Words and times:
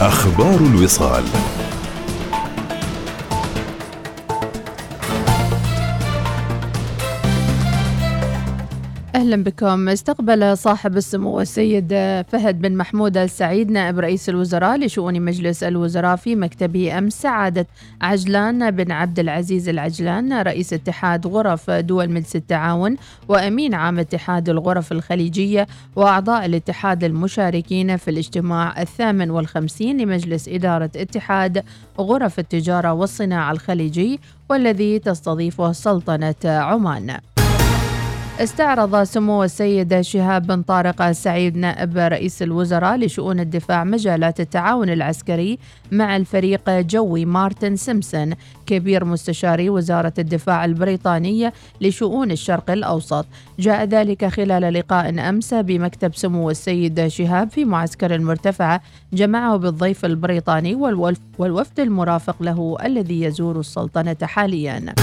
أخبار 0.00 0.58
الوصال. 0.60 1.24
أهلا 9.24 9.44
بكم 9.44 9.88
استقبل 9.88 10.58
صاحب 10.58 10.96
السمو 10.96 11.40
السيد 11.40 11.88
فهد 12.28 12.60
بن 12.60 12.76
محمود 12.76 13.16
السعيد 13.16 13.70
نائب 13.70 13.98
رئيس 13.98 14.28
الوزراء 14.28 14.78
لشؤون 14.78 15.20
مجلس 15.20 15.62
الوزراء 15.62 16.16
في 16.16 16.36
مكتبه 16.36 16.98
امس 16.98 17.22
سعادة 17.22 17.66
عجلان 18.00 18.70
بن 18.70 18.92
عبد 18.92 19.18
العزيز 19.18 19.68
العجلان 19.68 20.32
رئيس 20.32 20.72
اتحاد 20.72 21.26
غرف 21.26 21.70
دول 21.70 22.10
مجلس 22.10 22.36
التعاون 22.36 22.96
وأمين 23.28 23.74
عام 23.74 23.98
اتحاد 23.98 24.48
الغرف 24.48 24.92
الخليجية 24.92 25.66
وأعضاء 25.96 26.44
الاتحاد 26.44 27.04
المشاركين 27.04 27.96
في 27.96 28.10
الاجتماع 28.10 28.82
الثامن 28.82 29.30
والخمسين 29.30 30.00
لمجلس 30.00 30.48
إدارة 30.48 30.90
اتحاد 30.96 31.64
غرف 31.98 32.38
التجارة 32.38 32.92
والصناعة 32.92 33.52
الخليجي 33.52 34.20
والذي 34.50 34.98
تستضيفه 34.98 35.72
سلطنة 35.72 36.34
عمان. 36.44 37.16
استعرض 38.40 39.02
سمو 39.02 39.44
السيد 39.44 40.00
شهاب 40.00 40.46
بن 40.46 40.62
طارق 40.62 41.02
السعيد 41.02 41.56
نائب 41.56 41.98
رئيس 41.98 42.42
الوزراء 42.42 42.96
لشؤون 42.96 43.40
الدفاع 43.40 43.84
مجالات 43.84 44.40
التعاون 44.40 44.90
العسكري 44.90 45.58
مع 45.92 46.16
الفريق 46.16 46.70
جوي 46.70 47.24
مارتن 47.24 47.76
سيمسون 47.76 48.34
كبير 48.66 49.04
مستشاري 49.04 49.70
وزارة 49.70 50.12
الدفاع 50.18 50.64
البريطانية 50.64 51.52
لشؤون 51.80 52.30
الشرق 52.30 52.70
الأوسط. 52.70 53.26
جاء 53.58 53.84
ذلك 53.84 54.26
خلال 54.26 54.74
لقاء 54.74 55.28
أمس 55.28 55.54
بمكتب 55.54 56.14
سمو 56.14 56.50
السيد 56.50 57.06
شهاب 57.06 57.50
في 57.50 57.64
معسكر 57.64 58.14
المرتفعة 58.14 58.80
جمعه 59.12 59.56
بالضيف 59.56 60.04
البريطاني 60.04 60.74
والوفد 61.38 61.80
المرافق 61.80 62.42
له 62.42 62.76
الذي 62.84 63.22
يزور 63.22 63.60
السلطنة 63.60 64.16
حالياً. 64.22 64.94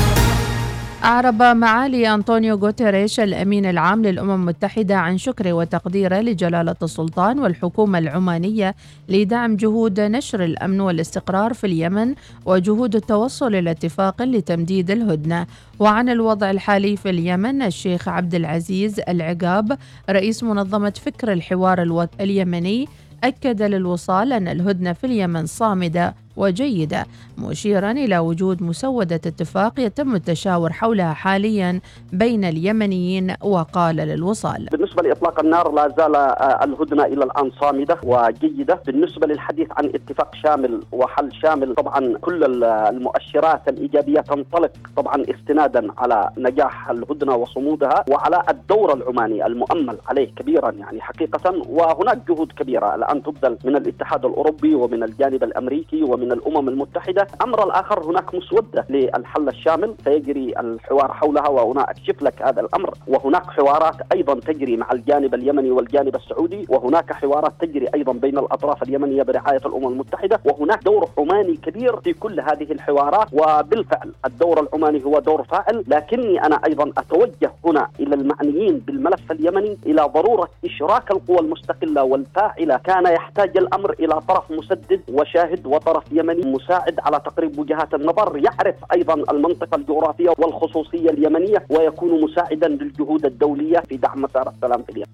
أعرب 1.04 1.42
معالي 1.42 2.14
أنطونيو 2.14 2.56
غوتيريش 2.56 3.20
الأمين 3.20 3.66
العام 3.66 4.02
للأمم 4.02 4.32
المتحدة 4.32 4.96
عن 4.96 5.18
شكره 5.18 5.54
وتقديره 5.54 6.20
لجلالة 6.20 6.76
السلطان 6.84 7.40
والحكومة 7.40 8.00
العمانية 8.00 8.76
لدعم 9.10 9.56
جهود 9.56 10.00
نشر 10.00 10.44
الأمن 10.44 10.82
والاستقرار 10.82 11.54
في 11.54 11.68
اليمن 11.68 12.16
وجهود 12.46 12.96
التوصل 12.96 13.56
إلى 13.56 13.72
اتفاق 13.72 14.22
لتمديد 14.22 14.92
الهدنة. 14.92 15.48
وعن 15.80 16.10
الوضع 16.10 16.52
الحالي 16.52 16.98
في 16.98 17.10
اليمن 17.10 17.62
الشيخ 17.62 18.08
عبد 18.08 18.36
العزيز 18.36 19.00
العقاب 19.10 19.78
رئيس 20.10 20.44
منظمة 20.44 20.94
فكر 21.06 21.32
الحوار 21.32 22.08
اليمني 22.20 22.88
أكد 23.24 23.62
للوصال 23.62 24.34
أن 24.34 24.48
الهدنة 24.48 24.94
في 24.94 25.04
اليمن 25.04 25.46
صامدة. 25.46 26.16
وجيدة 26.38 27.06
مشيرا 27.38 27.92
إلى 27.92 28.20
وجود 28.20 28.64
مسودة 28.64 29.16
اتفاق 29.16 29.80
يتم 29.80 30.16
التشاور 30.16 30.74
حولها 30.74 31.14
حاليا 31.14 31.80
بين 32.14 32.44
اليمنيين 32.46 33.36
وقال 33.42 33.96
للوصال. 33.96 34.68
بالنسبة 34.72 35.04
لإطلاق 35.04 35.40
النار 35.40 35.72
لا 35.72 35.94
زال 35.98 36.16
آه، 36.16 36.64
الهدنة 36.64 37.06
إلى 37.06 37.24
الآن 37.24 37.52
صامدة 37.60 37.98
وجيدة. 38.04 38.80
بالنسبة 38.86 39.28
للحديث 39.28 39.68
عن 39.78 39.86
اتفاق 39.86 40.36
شامل 40.44 40.82
وحل 40.92 41.30
شامل 41.34 41.76
طبعا 41.76 42.18
كل 42.22 42.64
المؤشرات 42.64 43.62
الإيجابية 43.68 44.20
تنطلق 44.22 44.72
طبعا 44.98 45.24
استنادا 45.30 45.88
على 45.98 46.30
نجاح 46.38 46.90
الهدنة 46.90 47.36
وصمودها 47.36 48.06
وعلى 48.12 48.44
الدور 48.50 48.94
العماني 48.94 49.46
المؤمل 49.46 49.98
عليه 50.08 50.30
كبيرا 50.36 50.72
يعني 50.72 51.02
حقيقة. 51.02 51.54
وهناك 51.70 52.18
جهود 52.30 52.52
كبيرة 52.52 52.96
الآن 52.96 53.24
تبذل 53.24 53.58
من 53.64 53.76
الاتحاد 53.76 54.26
الأوروبي 54.26 54.76
ومن 54.76 55.04
الجانب 55.04 55.44
الأمريكي 55.44 56.04
ومن 56.04 56.21
من 56.22 56.32
الأمم 56.32 56.70
المتحدة، 56.70 57.28
الامر 57.36 57.64
الآخر 57.64 58.04
هناك 58.04 58.36
مسودة 58.36 58.86
للحل 58.90 59.48
الشامل. 59.48 59.96
سيجري 60.04 60.54
الحوار 60.60 61.14
حولها 61.14 61.50
وأنا 61.50 61.92
اكشف 61.92 62.22
لك 62.22 62.42
هذا 62.42 62.62
الأمر، 62.62 62.94
وهناك 63.08 63.44
حوارات 63.44 63.96
أيضا 64.14 64.40
تجري 64.40 64.78
مع 64.78 64.92
الجانب 64.92 65.34
اليمني 65.34 65.72
والجانب 65.72 66.16
السعودي، 66.16 66.66
وهناك 66.70 67.14
حوارات 67.14 67.54
تجري 67.60 67.88
أيضا 67.96 68.14
بين 68.14 68.38
الأطراف 68.38 68.84
اليمنية 68.84 69.24
برعاية 69.24 69.62
الأمم 69.66 69.88
المتحدة، 69.88 70.40
وهناك 70.46 70.84
دور 70.84 71.10
عماني 71.18 71.56
كبير 71.56 72.00
في 72.00 72.14
كل 72.14 72.40
هذه 72.40 72.72
الحوارات، 72.72 73.28
وبالفعل 73.34 74.12
الدور 74.26 74.60
العماني 74.60 75.06
هو 75.06 75.20
دور 75.20 75.44
فاعل، 75.44 75.84
لكني 75.88 76.46
أنا 76.46 76.60
أيضا 76.66 76.92
أتوجه 76.98 77.52
هنا 77.66 77.90
إلى 78.00 78.16
المعنيين 78.16 78.78
بالملف 78.78 79.32
اليمني 79.32 79.78
إلى 79.86 80.02
ضرورة 80.02 80.50
إشراك 80.66 81.12
القوى 81.12 81.40
المستقلة 81.40 82.04
والفاعلة، 82.04 82.78
كان 82.78 83.06
يحتاج 83.06 83.58
الأمر 83.58 83.96
إلى 84.00 84.22
طرف 84.28 84.52
مسدد 84.52 85.02
وشاهد 85.14 85.68
وطرف 85.68 86.11
يمني 86.12 86.52
مساعد 86.52 87.00
على 87.00 87.20
تقريب 87.26 87.60
وجهات 87.60 87.94
النظر 87.94 88.38
يعرف 88.38 88.76
أيضا 88.94 89.14
المنطقة 89.14 89.76
الجغرافية 89.76 90.30
والخصوصية 90.38 91.10
اليمنية 91.10 91.66
ويكون 91.70 92.22
مساعدا 92.22 92.68
للجهود 92.68 93.26
الدولية 93.26 93.80
في 93.80 93.98
دعم 93.98 94.22
مسار 94.22 94.50
السلام 94.50 94.84
في 94.84 94.90
اليمن. 94.92 95.08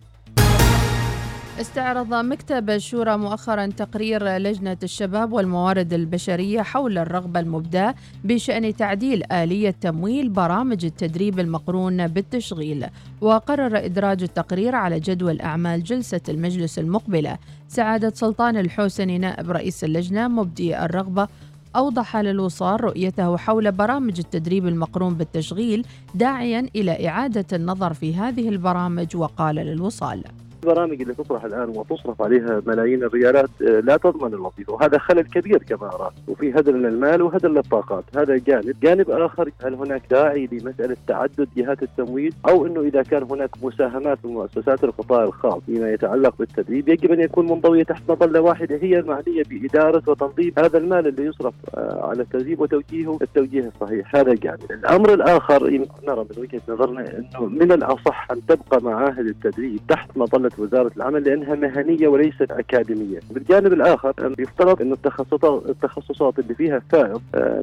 استعرض 1.62 2.14
مكتب 2.14 2.70
الشورى 2.70 3.18
مؤخرا 3.18 3.66
تقرير 3.66 4.38
لجنة 4.38 4.78
الشباب 4.84 5.34
والموارد 5.34 5.94
البشرية 5.94 6.62
حول 6.62 6.98
الرغبة 6.98 7.40
المبداة 7.40 7.96
بشأن 8.24 8.76
تعديل 8.76 9.32
آلية 9.32 9.70
تمويل 9.70 10.30
برامج 10.30 10.86
التدريب 10.86 11.40
المقرون 11.40 12.08
بالتشغيل. 12.08 12.86
وقرر 13.22 13.86
إدراج 13.86 14.24
التقرير 14.24 14.76
على 14.76 15.00
جدول 15.00 15.42
أعمال 15.42 15.84
جلسة 15.84 16.22
المجلس 16.30 16.80
المقبلة. 16.80 17.38
سعادة 17.68 18.10
سلطان 18.16 18.58
الحوسني 18.58 19.18
نائب 19.18 19.52
رئيس 19.52 19.84
اللجنة 19.84 20.28
مبدي 20.28 20.86
الرغبة 20.86 21.28
أوضح 21.76 22.18
للوصال 22.18 22.84
رؤيته 22.84 23.38
حول 23.38 23.72
برامج 23.72 24.20
التدريب 24.20 24.68
المقرون 24.68 25.14
بالتشغيل 25.14 25.86
داعيا 26.16 26.68
إلى 26.76 27.08
إعادة 27.08 27.46
النظر 27.54 27.94
في 27.94 28.16
هذه 28.16 28.50
البرامج 28.50 29.16
وقال 29.16 29.56
للوصال. 29.56 30.24
البرامج 30.68 31.02
اللي 31.02 31.14
تطرح 31.14 31.44
الآن 31.44 31.70
وتصرف 31.70 32.22
عليها 32.22 32.62
ملايين 32.66 33.04
الريالات 33.04 33.50
آه، 33.62 33.80
لا 33.80 33.98
تضمن 33.98 34.34
الوظيفة. 34.34 34.74
وهذا 34.74 34.98
خلل 34.98 35.22
كبير 35.22 35.58
كما 35.58 35.96
أرى. 35.96 36.10
وفي 36.28 36.52
هدر 36.52 36.72
للمال 36.72 37.22
وهدر 37.22 37.50
للطاقات 37.50 38.04
هذا 38.16 38.38
جانب. 38.38 38.76
جانب 38.82 39.10
آخر 39.10 39.50
هل 39.64 39.74
هناك 39.74 40.02
داعي 40.12 40.50
لمسألة 40.52 40.98
تعدد 41.08 41.48
جهات 41.58 41.84
التمويل؟ 41.84 42.34
أو 42.50 42.66
إنه 42.66 42.82
إذا 42.82 43.04
كان 43.04 43.24
هناك 43.24 43.50
مساهمات 43.64 44.18
من 44.24 44.32
مؤسسات 44.32 44.84
القطاع 44.84 45.24
الخاص 45.24 45.62
فيما 45.66 45.92
يتعلق 45.92 46.34
بالتدريب 46.40 46.90
يجب 46.90 47.12
أن 47.12 47.20
يكون 47.20 47.46
منضوية 47.46 47.84
تحت 47.84 48.12
مظلة 48.12 48.42
واحدة 48.42 48.76
هي 48.82 49.00
المعنية 49.00 49.44
بإدارة 49.50 50.04
وتنظيم 50.08 50.54
هذا 50.58 50.78
المال 50.78 51.08
اللي 51.08 51.26
يصرف 51.26 51.54
آه، 51.76 52.10
على 52.10 52.22
التدريب 52.22 52.60
وتوجيهه 52.60 53.18
التوجيه 53.22 53.72
الصحيح. 53.76 54.16
هذا 54.16 54.34
جانب. 54.34 54.72
الأمر 54.72 55.14
الآخر 55.14 55.64
نرى 56.08 56.26
من 56.30 56.38
وجهة 56.38 56.62
نظرنا 56.70 57.18
إنه 57.18 57.46
من 57.46 57.72
الأصح 57.72 58.32
أن 58.32 58.46
تبقى 58.46 58.82
معاهد 58.84 59.26
التدريب 59.26 59.80
تحت 59.90 60.18
مظلة 60.18 60.52
وزارة 60.60 60.92
العمل 60.98 61.24
لأنها 61.24 61.56
مهنية 61.56 62.08
وليست 62.08 62.52
أكاديمية. 62.52 63.20
بالجانب 63.32 63.74
الآخر 63.74 64.14
يفترض 64.40 64.82
انه 64.82 64.94
التخصصات 64.94 65.70
التخصصات 65.70 66.40
اللي 66.40 66.56
فيها 66.56 66.82
فائض 66.92 67.22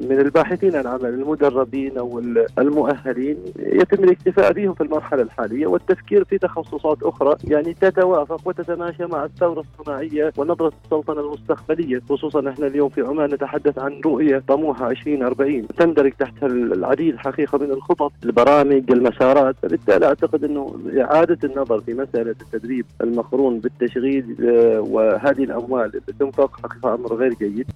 من 0.09 0.19
الباحثين 0.19 0.75
عن 0.75 0.81
العمل 0.81 1.05
المدربين 1.05 1.97
أو 1.97 2.19
المؤهلين 2.59 3.37
يتم 3.59 4.03
الاكتفاء 4.03 4.53
بهم 4.53 4.73
في 4.73 4.81
المرحلة 4.81 5.21
الحالية 5.21 5.67
والتفكير 5.67 6.23
في 6.23 6.37
تخصصات 6.37 7.03
أخرى 7.03 7.35
يعني 7.43 7.73
تتوافق 7.73 8.47
وتتماشى 8.47 9.05
مع 9.05 9.25
الثورة 9.25 9.63
الصناعية 9.79 10.33
ونظرة 10.37 10.71
السلطنة 10.85 11.21
المستقبلية. 11.21 12.01
خصوصا 12.09 12.49
إحنا 12.49 12.67
اليوم 12.67 12.89
في 12.89 13.01
عمان 13.01 13.33
نتحدث 13.33 13.79
عن 13.79 14.01
رؤية 14.05 14.43
طموحة 14.47 14.89
2040 14.91 15.67
تندرج 15.67 16.11
تحتها 16.19 16.47
العديد 16.47 17.17
حقيقه 17.17 17.57
من 17.57 17.71
الخطط 17.71 18.11
البرامج 18.23 18.91
المسارات. 18.91 19.55
فبالتالي 19.63 20.05
أعتقد 20.05 20.43
إنه 20.43 20.75
إعادة 20.99 21.37
النظر 21.43 21.81
في 21.81 21.93
مسألة 21.93 22.35
التدريب 22.41 22.74
التدريب 22.79 22.85
المقرون 23.01 23.59
بالتشغيل 23.59 24.35
آه، 24.41 24.79
وهذه 24.79 25.43
الأموال. 25.43 25.85
اللي 25.85 26.13
تنفق 26.19 26.59
حقيقه 26.63 26.93
أمر 26.93 27.13
غير 27.13 27.33
جيد. 27.33 27.67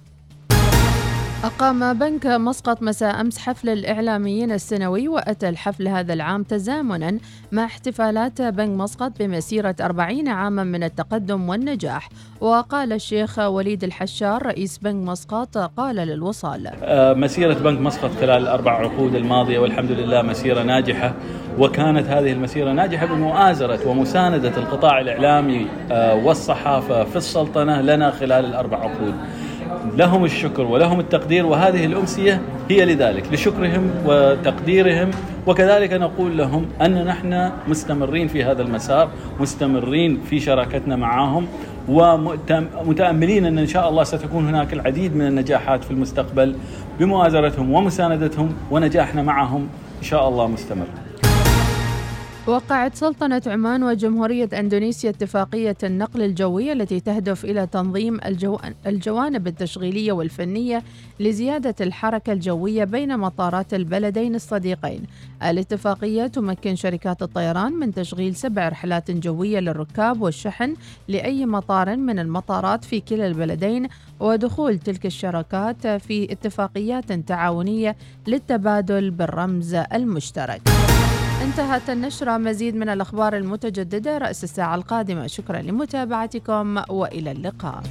أقام 1.44 1.98
بنك 1.98 2.26
مسقط 2.26 2.82
مساء 2.82 3.20
أمس 3.20 3.38
حفل 3.38 3.68
الإعلاميين 3.68 4.52
السنوي 4.52 5.08
وأتى 5.08 5.48
الحفل 5.48 5.88
هذا 5.88 6.12
العام 6.12 6.42
تزامنا 6.42 7.18
مع 7.52 7.64
احتفالات 7.64 8.42
بنك 8.42 8.80
مسقط 8.80 9.12
بمسيرة 9.18 9.74
أربعين 9.80 10.28
عاما 10.28 10.64
من 10.64 10.82
التقدم 10.82 11.48
والنجاح. 11.48 12.08
وقال 12.40 12.92
الشيخ 12.92 13.38
وليد 13.38 13.84
الحشار 13.84 14.46
رئيس 14.46 14.78
بنك 14.78 15.08
مسقط 15.08 15.58
قال 15.58 15.96
للوصال 15.96 16.70
آه، 16.82 17.14
مسيرة 17.14 17.54
بنك 17.54 17.80
مسقط 17.80 18.10
خلال 18.20 18.42
الأربع 18.42 18.72
عقود 18.72 19.14
الماضية 19.14 19.58
والحمد 19.58 19.90
لله 19.90 20.22
مسيرة 20.22 20.62
ناجحة 20.62 21.14
وكانت 21.58 22.06
هذه 22.06 22.32
المسيرة 22.32 22.72
ناجحة 22.72 23.06
بمؤازرة 23.06 23.88
ومساندة 23.88 24.56
القطاع 24.56 25.00
الإعلامي 25.00 25.66
آه، 25.90 26.14
والصحافة 26.14 27.04
في 27.04 27.16
السلطنة 27.16 27.80
لنا 27.80 28.10
خلال 28.10 28.44
الأربع 28.44 28.78
عقود. 28.78 29.14
لهم 29.96 30.24
الشكر 30.24 30.62
ولهم 30.62 31.00
التقدير 31.00 31.46
وهذه 31.46 31.84
الأمسية 31.84 32.40
هي 32.70 32.84
لذلك 32.84 33.32
لشكرهم 33.32 33.90
وتقديرهم 34.06 35.10
وكذلك 35.46 35.92
نقول 35.92 36.38
لهم 36.38 36.66
أن 36.82 37.04
نحن 37.04 37.50
مستمرين 37.68 38.28
في 38.28 38.44
هذا 38.44 38.62
المسار 38.62 39.08
مستمرين 39.40 40.20
في 40.30 40.40
شراكتنا 40.40 40.96
معهم 40.96 41.46
ومتاملين 41.88 43.46
أن 43.46 43.58
إن 43.58 43.66
شاء 43.66 43.88
الله 43.88 44.04
ستكون 44.04 44.48
هناك 44.48 44.72
العديد 44.72 45.16
من 45.16 45.26
النجاحات 45.26 45.84
في 45.84 45.90
المستقبل 45.90 46.56
بمؤازرتهم 47.00 47.72
ومساندتهم 47.72 48.54
ونجاحنا 48.70 49.22
معهم 49.22 49.68
إن 49.98 50.04
شاء 50.04 50.28
الله 50.28 50.46
مستمر. 50.46 50.86
وقعت 52.46 52.94
سلطنة 52.94 53.42
عمان 53.46 53.82
وجمهورية 53.82 54.48
أندونيسيا 54.52 55.10
اتفاقية 55.10 55.76
النقل 55.82 56.22
الجوي 56.22 56.72
التي 56.72 57.00
تهدف 57.00 57.44
إلى 57.44 57.66
تنظيم 57.66 58.20
الجو... 58.26 58.58
الجوانب 58.86 59.46
التشغيلية 59.46 60.12
والفنية 60.12 60.82
لزيادة 61.20 61.74
الحركة 61.80 62.32
الجوية 62.32 62.84
بين 62.84 63.18
مطارات 63.18 63.74
البلدين 63.74 64.34
الصديقين. 64.34 65.02
الاتفاقية 65.42 66.26
تمكن 66.26 66.76
شركات 66.76 67.22
الطيران 67.22 67.72
من 67.72 67.94
تشغيل 67.94 68.34
سبع 68.34 68.68
رحلات 68.68 69.10
جوية 69.10 69.60
للركاب 69.60 70.22
والشحن 70.22 70.74
لأي 71.08 71.46
مطار 71.46 71.96
من 71.96 72.18
المطارات 72.18 72.84
في 72.84 73.00
كلا 73.00 73.26
البلدين 73.26 73.88
ودخول 74.20 74.78
تلك 74.78 75.06
الشركات 75.06 75.86
في 75.86 76.32
اتفاقيات 76.32 77.12
تعاونية 77.12 77.96
للتبادل 78.26 79.10
بالرمز 79.10 79.74
المشترك. 79.74 80.60
انتهت 81.42 81.90
النشرة. 81.90 82.36
مزيد 82.38 82.76
من 82.76 82.88
الأخبار 82.88 83.36
المتجددة 83.36 84.18
رأس 84.18 84.44
الساعة 84.44 84.74
القادمة. 84.74 85.26
شكرا 85.26 85.62
لمتابعتكم 85.62 86.82
وإلى 86.88 87.32
اللقاء. 87.32 87.82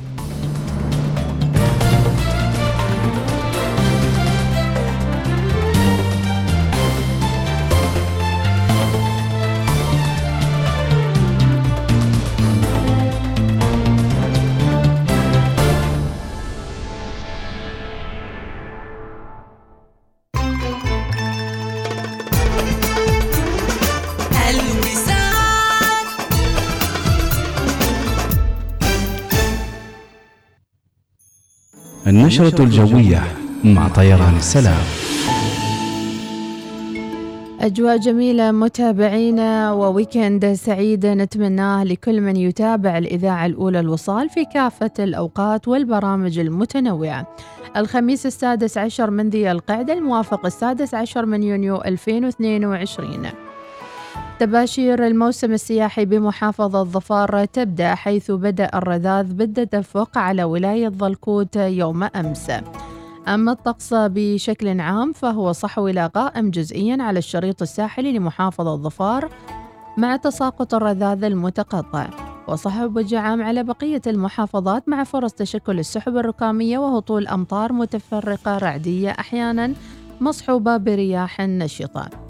النشرة 32.20 32.64
الجوية 32.64 33.24
مع 33.64 33.88
طيران 33.88 34.36
السلام. 34.38 34.84
أجواء 37.60 37.98
جميلة 37.98 38.52
متابعينا 38.52 39.72
وويكند 39.72 40.54
سعيد 40.54 41.06
نتمناه 41.06 41.84
لكل 41.84 42.22
من 42.22 42.36
يتابع 42.36 42.98
الإذاعة 42.98 43.46
الأولى 43.46 43.80
الوصال 43.80 44.30
في 44.30 44.46
كافة 44.46 44.92
الأوقات 45.00 45.68
والبرامج 45.68 46.40
المتنوعة. 46.40 47.28
الخميس 47.78 48.26
السادس 48.26 48.78
عشر 48.78 49.10
من 49.10 49.30
ذي 49.30 49.52
القعدة 49.52 49.94
الموافق 49.94 50.46
السادس 50.46 50.94
عشر 50.94 51.26
من 51.26 51.44
يونيو 51.44 51.82
2022 51.82 53.10
تباشير 54.40 55.08
الموسم 55.08 55.54
السياحي 55.54 56.06
بمحافظة 56.06 56.84
ظفار 56.84 57.46
تبدأ 57.46 57.96
حيث 57.96 58.32
بدأ 58.32 58.70
الرذاذ 58.74 59.34
بالتدفق 59.34 60.18
على 60.18 60.44
ولاية 60.44 60.90
ظلكوت 60.90 61.56
يوم 61.56 62.04
أمس. 62.04 62.52
أما 63.28 63.52
الطقس 63.52 63.94
بشكل 63.94 64.80
عام 64.80 65.14
فهو 65.14 65.52
صحو 65.52 65.88
إلى 65.88 66.08
قائم 66.08 66.52
جزئيا 66.52 67.04
على 67.04 67.20
الشريط 67.20 67.62
الساحلي 67.62 68.12
لمحافظة 68.12 68.76
ظفار 68.76 69.30
مع 69.98 70.16
تساقط 70.16 70.74
الرذاذ 70.74 71.24
المتقطع. 71.24 72.10
وصحب 72.48 72.96
وجه 72.96 73.20
عام 73.20 73.42
على 73.42 73.64
بقية 73.64 74.02
المحافظات 74.08 74.90
مع 74.90 75.04
فرص 75.04 75.34
تشكل 75.34 75.80
السحب 75.80 76.18
الركامية 76.18 76.78
وهطول 76.78 77.28
أمطار 77.28 77.74
متفرقة 77.74 78.58
رعدية 78.58 79.10
أحيانا 79.10 79.74
مصحوبة 80.22 80.78
برياح 80.78 81.42
نشطة 81.42 82.29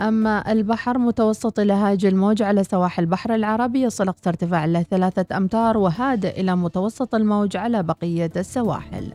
أما 0.00 0.52
البحر 0.52 0.98
متوسط 0.98 1.58
إلى 1.58 1.72
هاج 1.72 2.06
الموج 2.06 2.42
على 2.42 2.64
سواحل 2.64 3.02
البحر 3.02 3.34
العربي 3.34 3.82
يصل 3.82 4.08
أقصى 4.08 4.28
ارتفاع 4.28 4.64
إلى 4.64 4.84
ثلاثة 4.90 5.36
أمتار 5.36 5.78
وهادئ 5.78 6.40
إلى 6.40 6.56
متوسط 6.56 7.14
الموج 7.14 7.56
على 7.56 7.82
بقية 7.82 8.30
السواحل. 8.36 9.12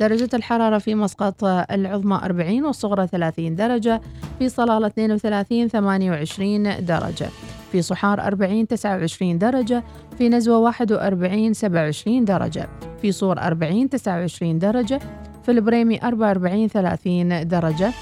درجة 0.00 0.28
الحرارة 0.34 0.78
في 0.78 0.94
مسقط 0.94 1.44
العظمى 1.44 2.20
40 2.24 2.64
والصغرى 2.64 3.06
30 3.06 3.54
درجة 3.56 4.00
في 4.38 4.48
صلالة 4.48 4.86
32 4.86 5.68
28 5.68 6.84
درجة 6.84 7.28
في 7.72 7.82
صحار 7.82 8.20
40 8.20 8.66
29 8.66 9.38
درجة 9.38 9.84
في 10.18 10.28
نزوى 10.28 10.58
41 10.58 11.54
27 11.54 12.24
درجة 12.24 12.68
في 13.02 13.12
صور 13.12 13.38
40 13.38 13.88
29 13.88 14.58
درجة 14.58 15.00
في 15.42 15.50
البريمي 15.50 16.00
44 16.02 16.68
30 16.68 17.48
درجة 17.48 17.92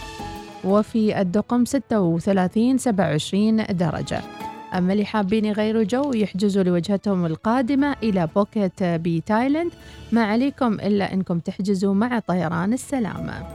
وفي 0.64 1.20
الدقم 1.20 1.64
36 1.64 2.78
27 2.78 3.66
درجة. 3.70 4.20
أما 4.74 4.92
اللي 4.92 5.04
حابين 5.04 5.44
يغيروا 5.44 5.82
جو 5.82 6.12
يحجزوا 6.14 6.62
لوجهتهم 6.62 7.26
القادمة 7.26 7.96
إلى 8.02 8.28
بوكيت 8.36 8.82
في 8.82 9.20
تايلاند. 9.20 9.70
ما 10.12 10.24
عليكم 10.24 10.72
إلا 10.72 11.14
أنكم 11.14 11.38
تحجزوا 11.38 11.94
مع 11.94 12.18
طيران 12.18 12.72
السلامة. 12.72 13.46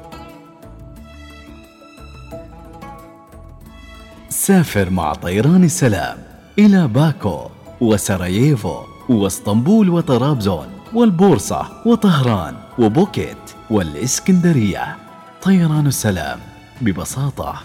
سافر 4.30 4.90
مع 4.90 5.14
طيران 5.14 5.64
السلام 5.64 6.18
إلى 6.60 6.88
باكو 6.88 7.40
وسراييفو 7.82 8.76
واسطنبول 9.10 9.90
وطرابزون 9.90 10.68
والبورصة 10.94 11.68
وطهران 11.86 12.56
وبوكيت 12.80 13.38
والإسكندرية. 13.70 14.98
طيران 15.42 15.88
السلام. 15.88 16.55
ببساطة 16.82 17.64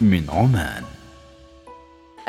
من 0.00 0.26
عمان. 0.30 0.82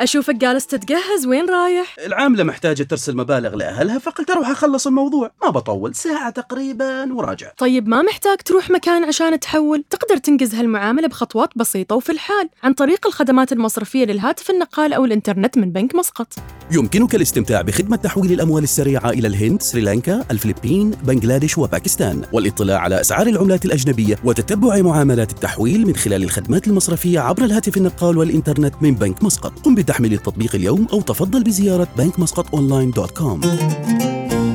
أشوفك 0.00 0.34
جالس 0.34 0.66
تتجهز 0.66 1.26
وين 1.26 1.50
رايح؟ 1.50 1.96
العاملة 2.06 2.44
محتاجة 2.44 2.82
ترسل 2.82 3.16
مبالغ 3.16 3.54
لأهلها 3.54 3.98
فقلت 3.98 4.30
أروح 4.30 4.50
أخلص 4.50 4.86
الموضوع. 4.86 5.30
ما 5.42 5.50
بطول 5.50 5.94
ساعة 5.94 6.30
تقريبا 6.30 7.14
وراجع. 7.14 7.52
طيب 7.58 7.88
ما 7.88 8.02
محتاج 8.02 8.38
تروح 8.38 8.70
مكان 8.70 9.04
عشان 9.04 9.40
تحول؟ 9.40 9.84
تقدر 9.90 10.16
تنجز 10.16 10.54
هالمعاملة 10.54 11.08
بخطوات 11.08 11.48
بسيطة 11.56 11.96
وفي 11.96 12.12
الحال. 12.12 12.48
عن 12.62 12.72
طريق 12.72 13.06
الخدمات 13.06 13.52
المصرفية 13.52 14.04
للهاتف 14.04 14.50
النقال 14.50 14.92
أو 14.92 15.04
الإنترنت 15.04 15.58
من 15.58 15.72
بنك 15.72 15.94
مسقط. 15.94 16.26
يمكنك 16.70 17.14
الاستمتاع 17.14 17.62
بخدمة 17.62 17.96
تحويل 17.96 18.32
الأموال 18.32 18.62
السريعة 18.62 19.10
إلى 19.10 19.28
الهند، 19.28 19.62
سريلانكا، 19.62 20.24
الفلبين، 20.30 20.90
بنغلاديش 20.90 21.58
وباكستان. 21.58 22.22
والاطلاع 22.32 22.78
على 22.78 23.00
أسعار 23.00 23.26
العملات 23.26 23.64
الأجنبية 23.64 24.18
وتتبع 24.24 24.80
معاملات 24.82 25.30
التحويل 25.30 25.86
من 25.86 25.96
خلال 25.96 26.22
الخدمات 26.22 26.66
المصرفية 26.66 27.20
عبر 27.20 27.44
الهاتف 27.44 27.76
النقال 27.76 28.18
والإنترنت 28.18 28.74
من 28.80 28.94
بنك 28.94 29.22
مسقط. 29.22 29.52
قم 29.58 29.74
بتحميل 29.84 30.12
التطبيق 30.12 30.54
اليوم 30.54 30.86
أو 30.92 31.00
تفضل 31.00 31.44
بزيارة 31.44 31.88
بنكمسقط 31.98 32.54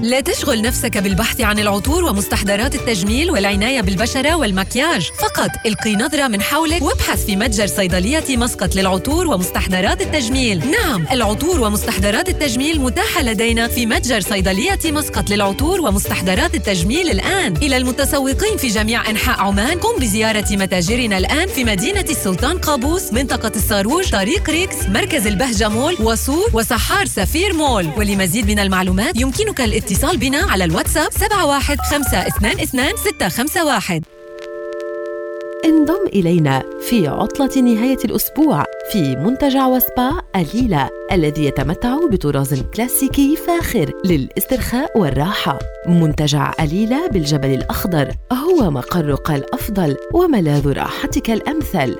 لا 0.03 0.19
تشغل 0.19 0.61
نفسك 0.61 0.97
بالبحث 0.97 1.41
عن 1.41 1.59
العطور 1.59 2.03
ومستحضرات 2.03 2.75
التجميل 2.75 3.31
والعناية 3.31 3.81
بالبشرة 3.81 4.35
والمكياج. 4.35 5.09
فقط 5.19 5.49
القي 5.65 5.95
نظرة 5.95 6.27
من 6.27 6.41
حولك 6.41 6.81
وابحث 6.81 7.25
في 7.25 7.35
متجر 7.35 7.67
صيدلية 7.67 8.37
مسقط 8.37 8.75
للعطور 8.75 9.27
ومستحضرات 9.27 10.01
التجميل. 10.01 10.71
نعم 10.71 11.05
العطور 11.11 11.61
ومستحضرات 11.61 12.29
التجميل 12.29 12.81
متاحة 12.81 13.23
لدينا 13.23 13.67
في 13.67 13.85
متجر 13.85 14.21
صيدلية 14.21 14.79
مسقط 14.85 15.29
للعطور 15.29 15.81
ومستحضرات 15.81 16.55
التجميل 16.55 17.09
الآن. 17.09 17.57
إلى 17.57 17.77
المتسوقين 17.77 18.57
في 18.57 18.67
جميع 18.67 19.09
أنحاء 19.09 19.39
عمان 19.39 19.79
قم 19.79 19.99
بزيارة 19.99 20.45
متاجرنا 20.51 21.17
الآن 21.17 21.47
في 21.47 21.63
مدينة 21.63 22.05
السلطان 22.09 22.57
قابوس 22.57 23.13
منطقة 23.13 23.51
الصاروج 23.55 24.09
طريق 24.09 24.49
ريكس 24.49 24.75
مركز 24.89 25.27
البهجة 25.27 25.69
مول 25.69 25.97
وصور 26.01 26.49
وسحار 26.53 27.05
سفير 27.05 27.53
مول. 27.53 27.89
ولمزيد 27.97 28.47
من 28.47 28.59
المعلومات 28.59 29.15
يمكنك 29.15 29.61
الاتصال 29.61 29.88
الاتصال 29.89 30.17
بنا 30.17 30.37
على 30.37 30.63
الواتساب 30.63 31.11
71522 31.11 34.01
انضم 35.65 36.07
إلينا 36.13 36.63
في 36.81 37.07
عطلة 37.07 37.61
نهاية 37.61 37.97
الأسبوع 38.05 38.63
في 38.91 39.15
منتجع 39.15 39.67
وسبا 39.67 40.21
أليلة 40.35 40.89
الذي 41.11 41.45
يتمتع 41.45 41.97
بطراز 42.11 42.53
كلاسيكي 42.53 43.35
فاخر 43.35 43.93
للاسترخاء 44.05 44.99
والراحة. 44.99 45.59
منتجع 45.87 46.53
أليلة 46.59 47.07
بالجبل 47.07 47.49
الأخضر 47.49 48.11
هو 48.33 48.71
مقرك 48.71 49.31
الأفضل 49.31 49.97
وملاذ 50.13 50.73
راحتك 50.73 51.31
الأمثل. 51.31 51.95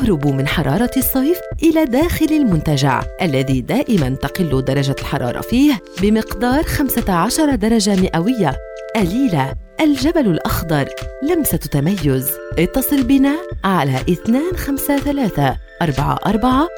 اهربوا 0.00 0.32
من 0.32 0.48
حرارة 0.48 0.90
الصيف 0.96 1.38
إلى 1.62 1.84
داخل 1.84 2.26
المنتجع 2.30 3.02
الذي 3.22 3.60
دائما 3.60 4.08
تقل 4.08 4.64
درجة 4.64 4.96
الحرارة 5.00 5.40
فيه 5.40 5.82
بمقدار 6.02 6.62
15 6.62 7.54
درجة 7.54 7.96
مئوية. 7.96 8.56
قليلة 8.96 9.54
الجبل 9.80 10.26
الأخضر 10.26 10.88
لمسة 11.22 11.56
تميز. 11.56 12.30
اتصل 12.58 13.02
بنا 13.02 13.36
على 13.64 14.00
253 14.08 15.56
44 15.82 16.68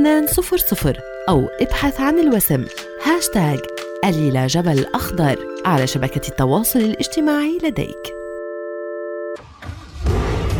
200 0.00 1.00
أو 1.28 1.48
ابحث 1.60 2.00
عن 2.00 2.18
الوسم. 2.18 2.64
هاشتاج 3.04 3.58
أليلة 4.04 4.46
جبل 4.46 4.86
أخضر. 4.94 5.38
على 5.64 5.86
شبكة 5.86 6.28
التواصل 6.28 6.78
الاجتماعي 6.78 7.58
لديك. 7.64 8.19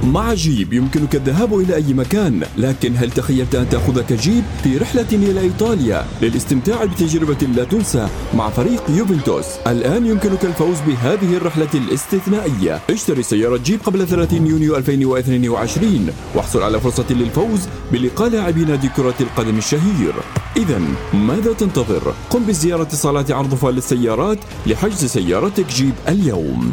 مع 0.04 0.34
جيب 0.34 0.72
يمكنك 0.72 1.14
الذهاب 1.14 1.58
إلى 1.58 1.74
أي 1.74 1.94
مكان 1.94 2.42
لكن 2.56 2.96
هل 2.96 3.10
تخيلت 3.10 3.54
أن 3.54 3.68
تأخذك 3.68 4.12
جيب 4.12 4.44
في 4.62 4.76
رحلة 4.76 5.06
إلى 5.12 5.40
إيطاليا؟ 5.40 6.06
للاستمتاع 6.22 6.84
بتجربة 6.84 7.46
لا 7.56 7.64
تنسى 7.64 8.08
مع 8.34 8.50
فريق 8.50 8.82
يوفنتوس. 8.88 9.46
الآن 9.66 10.06
يمكنك 10.06 10.44
الفوز 10.44 10.76
بهذه 10.86 11.36
الرحلة 11.36 11.68
الاستثنائية. 11.74 12.80
اشتري 12.90 13.22
سيارة 13.22 13.56
جيب 13.56 13.80
قبل 13.84 14.06
30 14.06 14.46
يونيو 14.46 14.76
2022 14.76 16.10
واحصل 16.34 16.62
على 16.62 16.80
فرصة 16.80 17.06
للفوز 17.10 17.60
بلقاء 17.92 18.28
لاعبي 18.28 18.64
نادي 18.64 18.88
كرة 18.88 19.14
القدم 19.20 19.58
الشهير. 19.58 20.14
إذا 20.56 20.80
ماذا 21.14 21.52
تنتظر؟ 21.52 22.14
قم 22.30 22.44
بزيارة 22.44 22.88
صالات 22.92 23.30
عرض 23.30 23.54
فال 23.54 23.74
للسيارات 23.74 24.38
لحجز 24.66 25.04
سيارتك 25.04 25.66
جيب 25.66 25.94
اليوم. 26.08 26.72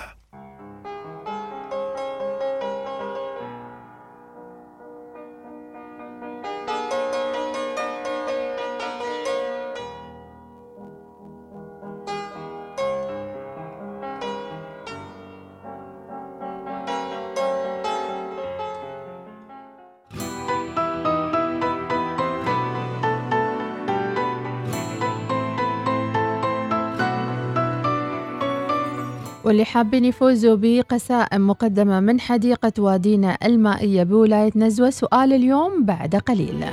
واللي 29.61 29.73
حابين 29.73 30.05
يفوزوا 30.05 30.55
بقسائم 30.55 31.47
مقدمة 31.47 31.99
من 31.99 32.19
حديقة 32.19 32.71
وادينا 32.79 33.37
المائية 33.45 34.03
بولاية 34.03 34.51
نزوة. 34.55 34.89
سؤال 34.89 35.33
اليوم 35.33 35.85
بعد 35.85 36.15
قليل. 36.15 36.65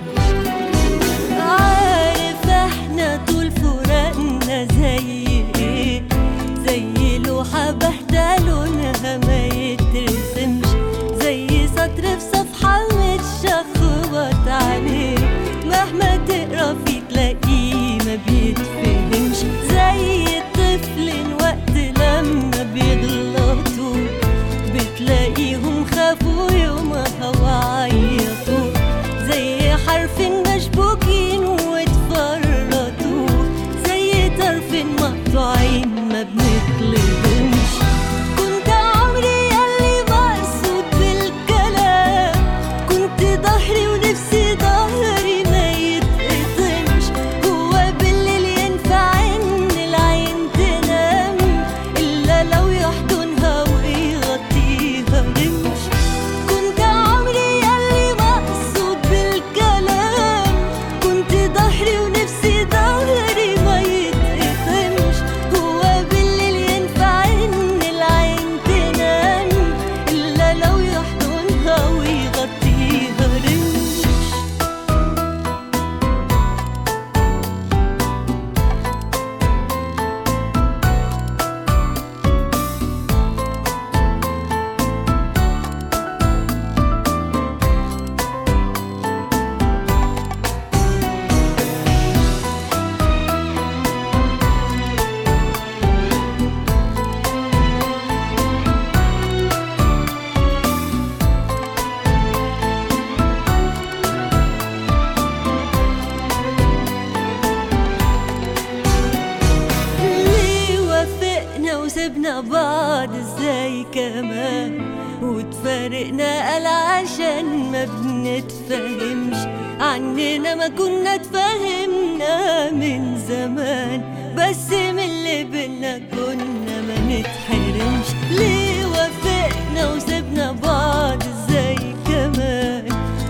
وسبنا 112.09 112.41
بعض 112.41 113.09
إزاي 113.15 113.87
كمان 113.93 114.97
وتفارقنا 115.23 116.51
قال 116.53 116.67
عشان 116.67 117.45
ما 117.73 117.85
بنتفهمش. 117.85 119.37
عننا 119.81 120.55
ما 120.55 120.69
كنا 120.69 121.15
اتفهمنا 121.15 122.71
من 122.71 123.19
زمان 123.29 124.01
بس 124.37 124.71
من 124.73 124.99
اللي 124.99 125.45
بينا 125.45 125.99
كنا 125.99 126.77
ما 126.89 126.97
نتحرمش. 127.09 128.07
ليه 128.31 128.87
وافقنا 128.87 129.93
وسبنا 129.93 130.53
بعض 130.53 131.23
إزاي 131.23 131.95
كمان؟ 132.07 132.85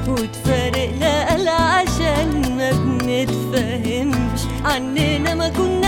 وتفارقنا 0.08 1.28
قال 1.28 1.48
عشان 1.48 2.56
ما 2.58 2.70
بنتفهمش. 2.70 4.40
عننا 4.64 5.34
ما 5.34 5.48
كنا 5.48 5.87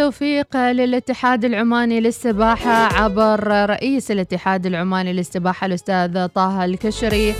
التوفيق 0.00 0.56
للاتحاد 0.56 1.44
العماني 1.44 2.00
للسباحة 2.00 3.02
عبر 3.02 3.70
رئيس 3.70 4.10
الاتحاد 4.10 4.66
العماني 4.66 5.12
للسباحة 5.12 5.66
الأستاذ 5.66 6.26
طه 6.26 6.64
الكشري 6.64 7.34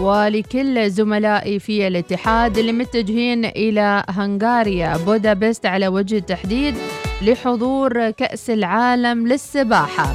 ولكل 0.00 0.90
زملائي 0.90 1.58
في 1.58 1.86
الاتحاد 1.86 2.58
اللي 2.58 2.72
متجهين 2.72 3.44
إلى 3.44 4.04
هنغاريا 4.08 4.96
بودابست 4.96 5.66
على 5.66 5.88
وجه 5.88 6.16
التحديد 6.16 6.74
لحضور 7.22 8.10
كأس 8.10 8.50
العالم 8.50 9.26
للسباحة. 9.26 10.14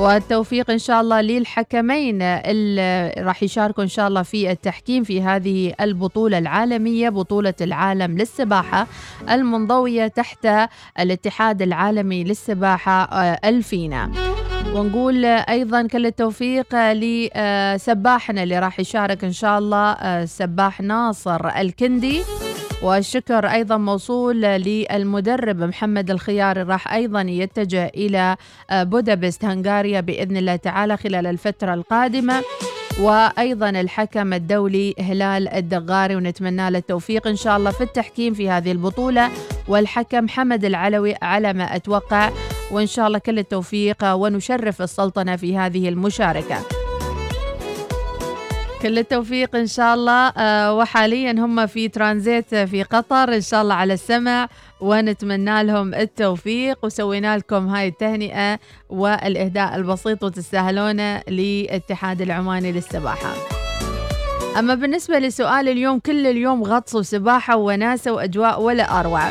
والتوفيق 0.00 0.70
إن 0.70 0.78
شاء 0.78 1.00
الله 1.00 1.20
للحكمين 1.20 2.22
اللي 2.22 3.14
راح 3.18 3.42
يشاركوا 3.42 3.82
إن 3.84 3.88
شاء 3.88 4.08
الله 4.08 4.22
في 4.22 4.50
التحكيم 4.50 5.04
في 5.04 5.22
هذه 5.22 5.72
البطولة 5.80 6.38
العالمية 6.38 7.08
بطولة 7.08 7.54
العالم 7.60 8.18
للسباحة 8.18 8.86
المنضوية 9.30 10.06
تحت 10.06 10.48
الاتحاد 11.00 11.62
العالمي 11.62 12.24
للسباحة 12.24 13.02
آه، 13.04 13.38
ألفينا. 13.48 14.10
ونقول 14.74 15.24
أيضا 15.24 15.86
كل 15.86 16.06
التوفيق 16.06 16.74
لسباحنا 16.74 18.42
اللي 18.42 18.58
راح 18.58 18.80
يشارك 18.80 19.24
إن 19.24 19.32
شاء 19.32 19.58
الله 19.58 19.92
آه، 19.92 20.24
سباح 20.24 20.80
ناصر 20.80 21.48
الكندي. 21.48 22.22
والشكر 22.82 23.46
أيضا 23.46 23.76
موصول 23.76 24.40
للمدرب 24.40 25.62
محمد 25.62 26.10
الخياري 26.10 26.62
راح 26.62 26.92
أيضا 26.92 27.20
يتجه 27.20 27.86
إلى 27.86 28.36
آه، 28.70 28.82
بودابست 28.82 29.44
هنغاريا 29.44 30.00
بإذن 30.00 30.36
الله 30.36 30.56
تعالى 30.56 30.96
خلال 30.96 31.26
الفترة 31.26 31.74
القادمة 31.74 32.42
وأيضا 33.00 33.70
الحكم 33.70 34.32
الدولي 34.32 34.94
هلال 35.00 35.48
الدغاري 35.48 36.16
ونتمنى 36.16 36.70
له 36.70 36.78
التوفيق 36.78 37.26
إن 37.26 37.36
شاء 37.36 37.56
الله 37.56 37.70
في 37.70 37.80
التحكيم 37.80 38.34
في 38.34 38.50
هذه 38.50 38.72
البطولة 38.72 39.30
والحكم 39.68 40.28
حمد 40.28 40.64
العلوي 40.64 41.14
على 41.22 41.52
ما 41.52 41.76
أتوقع 41.76 42.30
وإن 42.70 42.86
شاء 42.86 43.06
الله 43.06 43.18
كل 43.18 43.38
التوفيق 43.38 44.04
ونشرف 44.04 44.82
السلطنة 44.82 45.36
في 45.36 45.56
هذه 45.56 45.88
المشاركة. 45.88 46.79
كل 48.82 48.98
التوفيق 48.98 49.56
إن 49.56 49.66
شاء 49.66 49.94
الله 49.94 50.28
آه، 50.28 50.74
وحاليا 50.74 51.32
هم 51.32 51.66
في 51.66 51.88
ترانزيت 51.88 52.54
في 52.54 52.82
قطر 52.82 53.34
إن 53.34 53.40
شاء 53.40 53.62
الله 53.62 53.74
على 53.74 53.92
السمع 53.94 54.48
ونتمنى 54.80 55.64
لهم 55.64 55.94
التوفيق 55.94 56.78
وسوينا 56.82 57.38
لكم 57.38 57.68
هاي 57.68 57.88
التهنئة 57.88 58.58
والإهداء 58.90 59.76
البسيط 59.76 60.24
وتستاهلونه 60.24 61.22
للاتحاد 61.28 62.22
العماني 62.22 62.72
للسباحة. 62.72 63.34
أما 64.58 64.74
بالنسبة 64.74 65.18
لسؤال 65.18 65.68
اليوم 65.68 65.98
كل 65.98 66.26
اليوم 66.26 66.62
غطس 66.64 66.94
وسباحة 66.94 67.56
وناسة 67.56 68.12
وأجواء 68.12 68.62
ولا 68.62 69.00
أروع. 69.00 69.22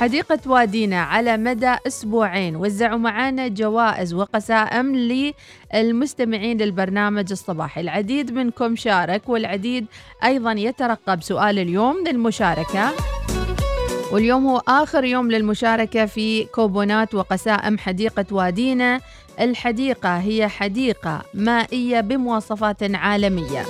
حديقة 0.00 0.38
وادينا 0.46 1.02
على 1.02 1.36
مدى 1.36 1.76
أسبوعين. 1.86 2.56
وزعوا 2.56 2.98
معنا 2.98 3.48
جوائز 3.48 4.14
وقسائم 4.14 4.96
للمستمعين 5.74 6.58
للبرنامج 6.58 7.26
الصباحي. 7.30 7.80
العديد 7.80 8.32
منكم 8.32 8.76
شارك 8.76 9.28
والعديد 9.28 9.86
أيضا 10.24 10.52
يترقب 10.52 11.22
سؤال 11.22 11.58
اليوم 11.58 12.04
للمشاركة. 12.06 12.90
واليوم 14.12 14.46
هو 14.46 14.62
آخر 14.68 15.04
يوم 15.04 15.30
للمشاركة 15.30 16.06
في 16.06 16.44
كوبونات 16.44 17.14
وقسائم 17.14 17.78
حديقة 17.78 18.26
وادينا. 18.30 19.00
الحديقة 19.40 20.18
هي 20.18 20.48
حديقة 20.48 21.22
مائية 21.34 22.00
بمواصفات 22.00 22.94
عالمية. 22.94 23.64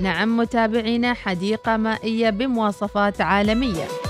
نعم 0.00 0.36
متابعينا 0.36 1.14
حديقة 1.14 1.76
مائية 1.76 2.30
بمواصفات 2.30 3.20
عالمية. 3.20 4.03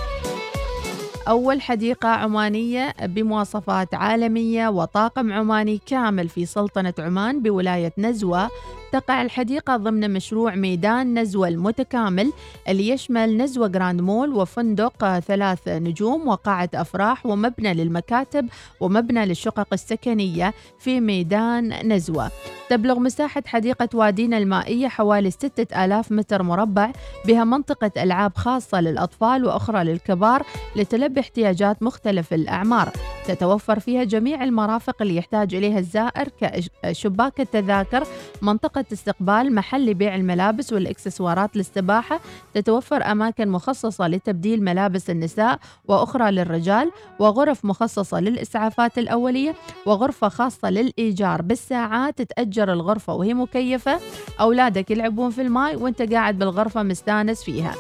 أول 1.29 1.61
حديقة 1.61 2.09
عمانية 2.09 2.95
بمواصفات 3.03 3.95
عالمية 3.95 4.69
وطاقم 4.69 5.33
عماني 5.33 5.81
كامل 5.87 6.29
في 6.29 6.47
سلطنة 6.47 6.95
عمان 6.99 7.43
بولاية 7.43 7.93
نزوة 7.99 8.49
تقع 8.95 9.23
الحديقة 9.23 9.77
ضمن 9.77 10.13
مشروع 10.13 10.55
ميدان 10.55 11.19
نزوة 11.19 11.49
المتكامل 11.49 12.33
اللي 12.69 12.89
يشمل 12.89 13.37
نزوة 13.37 13.69
جراند 13.69 14.01
مول 14.01 14.35
وفندق 14.35 15.19
ثلاث 15.19 15.69
نجوم 15.69 16.29
وقاعة 16.29 16.69
أفراح 16.75 17.27
ومبنى 17.27 17.75
للمكاتب 17.75 18.49
ومبنى 18.81 19.27
للشقق 19.27 19.69
السكنية 19.73 20.55
في 20.79 21.01
ميدان 21.01 21.93
نزوة. 21.93 22.31
تبلغ 22.71 22.99
مساحة 22.99 23.43
حديقة 23.47 23.89
وادينا 23.95 24.39
المائية 24.39 24.89
حوالي 24.89 25.31
6000 25.31 26.13
متر 26.13 26.43
مربع. 26.43 26.93
بها 27.27 27.45
منطقة 27.45 28.03
ألعاب 28.03 28.37
خاصة 28.37 28.81
للأطفال 28.81 29.45
وأخرى 29.45 29.85
للكبار 29.85 30.43
لتلبي 30.77 31.21
احتياجات 31.21 31.83
مختلف 31.83 32.35
الأعمار. 32.35 32.93
تتوفر 33.27 33.79
فيها 33.81 34.05
جميع 34.05 34.45
المرافق 34.45 35.03
اللي 35.03 35.17
يحتاج 35.17 35.55
إليها 35.55 35.79
الزائر 35.79 36.29
كشباك 36.41 37.41
التذاكر 37.41 38.07
منطقة 38.43 38.85
استقبال 38.93 39.55
محل 39.55 39.87
لبيع 39.87 40.15
الملابس 40.15 40.73
والإكسسوارات 40.73 41.57
للسباحة. 41.57 42.21
تتوفر 42.55 43.05
أماكن 43.05 43.49
مخصصة 43.49 44.09
لتبديل 44.09 44.65
ملابس 44.65 45.11
النساء 45.11 45.59
وأخرى 45.89 46.31
للرجال 46.31 46.91
وغرف 47.19 47.65
مخصصة 47.65 48.21
للإسعافات 48.21 48.99
الأولية 48.99 49.55
وغرفة 49.87 50.29
خاصة 50.29 50.71
للإيجار. 50.71 51.43
بالساعات 51.43 52.19
تتأجر 52.23 52.73
الغرفة 52.73 53.15
وهي 53.15 53.35
مكيفة. 53.35 54.01
أولادك 54.41 54.91
يلعبون 54.91 55.31
في 55.31 55.43
الماء 55.43 55.77
وأنت 55.77 56.03
قاعد 56.03 56.39
بالغرفة 56.39 56.83
مستانس 56.83 57.43
فيها. 57.45 57.75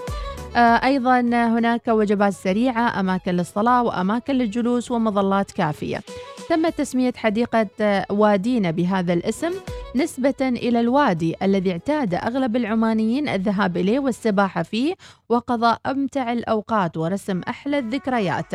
أيضا 0.57 1.21
هناك 1.21 1.89
وجبات 1.89 2.33
سريعة 2.33 3.01
أماكن 3.01 3.33
للصلاة 3.33 3.83
وأماكن 3.83 4.35
للجلوس 4.35 4.91
ومظلات 4.91 5.51
كافية. 5.51 6.01
تم 6.49 6.69
تسمية 6.69 7.13
حديقة 7.17 7.67
وادينا 8.11 8.71
بهذا 8.71 9.13
الاسم 9.13 9.51
نسبة 9.97 10.35
إلى 10.41 10.81
الوادي 10.81 11.35
الذي 11.43 11.73
اعتاد 11.73 12.15
أغلب 12.15 12.57
العمانيين 12.57 13.29
الذهاب 13.29 13.77
إليه 13.77 13.99
والسباحة 13.99 14.63
فيه 14.63 14.95
وقضاء 15.29 15.79
أمتع 15.87 16.33
الأوقات 16.33 16.97
ورسم 16.97 17.41
أحلى 17.49 17.79
الذكريات. 17.79 18.53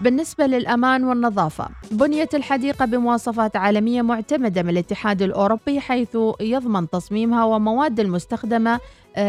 بالنسبة 0.00 0.46
للأمان 0.46 1.04
والنظافة 1.04 1.68
بنيت 1.90 2.34
الحديقة 2.34 2.84
بمواصفات 2.84 3.56
عالمية 3.56 4.02
معتمدة 4.02 4.62
من 4.62 4.68
الاتحاد 4.70 5.22
الأوروبي 5.22 5.80
حيث 5.80 6.16
يضمن 6.40 6.90
تصميمها 6.90 7.44
ومواد 7.44 8.00
المستخدمة 8.00 8.72
آه، 8.74 8.80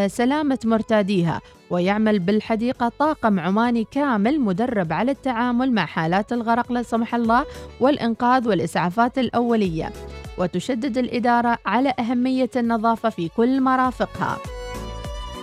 سلامة 0.08 0.60
مرتاديها 0.66 1.42
ويعمل 1.70 2.20
بالحديقة 2.20 2.92
طاقم 3.00 3.40
عماني 3.40 3.88
كامل 3.92 4.40
مدرب 4.40 4.94
على 4.94 5.12
التعامل 5.12 5.72
مع 5.72 5.86
حالات 5.86 6.34
الغرق 6.34 6.72
لا 6.72 6.84
سمح 6.84 7.16
الله 7.16 7.46
والإنقاذ 7.80 8.48
والإسعافات 8.48 9.18
الأولية. 9.18 9.92
وتشدد 10.38 10.98
الإدارة 10.98 11.58
على 11.66 11.94
أهمية 12.00 12.50
النظافة 12.56 13.10
في 13.10 13.30
كل 13.30 13.62
مرافقها. 13.62 14.38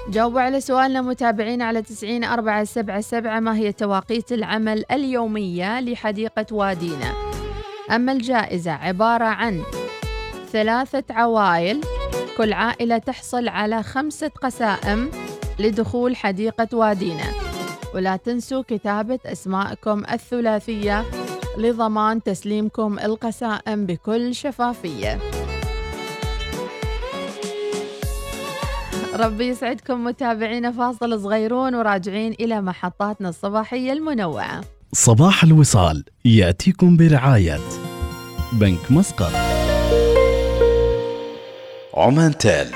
جاوبوا 0.10 0.42
على 0.42 0.62
سؤالنا 0.62 1.02
متابعين 1.02 1.62
على 1.62 1.82
تسعين 1.82 2.24
أربعة 2.24 2.64
سبعة 2.64 3.02
سبعة. 3.02 3.40
ما 3.40 3.58
هي 3.58 3.72
تواقيت 3.72 4.32
العمل 4.32 4.84
اليومية 4.92 5.80
لحديقة 5.80 6.46
وادينا؟ 6.52 7.14
أما 7.92 8.12
الجائزة 8.12 8.72
عبارة 8.72 9.26
عن 9.26 9.62
ثلاثة 10.52 11.04
عوائل 11.10 11.82
كل 12.40 12.54
عائلة 12.54 12.98
تحصل 12.98 13.48
على 13.48 13.84
خمسة 13.84 14.28
قسائم 14.28 15.12
لدخول 15.60 16.16
حديقة 16.16 16.68
وادينا. 16.74 17.24
ولا 17.96 18.16
تنسوا 18.16 18.64
كتابة 18.68 19.20
أسماءكم 19.26 20.04
الثلاثية 20.12 21.06
لضمان 21.58 22.24
تسليمكم 22.24 23.00
القسائم 23.00 23.86
بكل 23.86 24.36
شفافية. 24.36 25.20
ربي 29.16 29.48
يسعدكم 29.48 30.04
متابعينا 30.04 30.72
فاصل 30.72 31.22
صغيرون 31.22 31.76
وراجعين 31.76 32.34
إلى 32.40 32.62
محطاتنا 32.62 33.30
الصباحية 33.30 33.94
المنوعة. 33.94 34.62
صباح 34.94 35.44
الوصال 35.44 36.04
يأتيكم 36.26 36.98
برعاية 36.98 37.60
بنك 38.54 38.92
مسقط. 38.92 39.59
عمان 41.94 42.38
تيل 42.38 42.68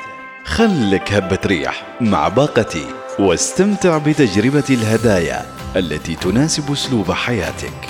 خلك 0.45 1.13
هبة 1.13 1.39
ريح 1.45 1.97
مع 2.01 2.27
باقتي 2.27 2.85
واستمتع 3.19 3.97
بتجربة 3.97 4.63
الهدايا 4.69 5.45
التي 5.75 6.15
تناسب 6.15 6.71
أسلوب 6.71 7.11
حياتك. 7.11 7.87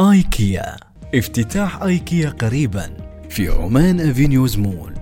آيكيا. 0.00 0.76
افتتاح 1.14 1.82
آيكيا 1.82 2.30
قريبا 2.30 2.90
في 3.30 3.48
عمان 3.48 4.10
أفينيوز 4.10 4.58
مول. 4.58 4.97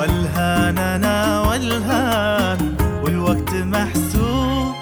والهان 0.00 0.78
أنا 0.78 1.40
والهان 1.40 2.74
والوقت 3.04 3.54
محسوب. 3.54 4.74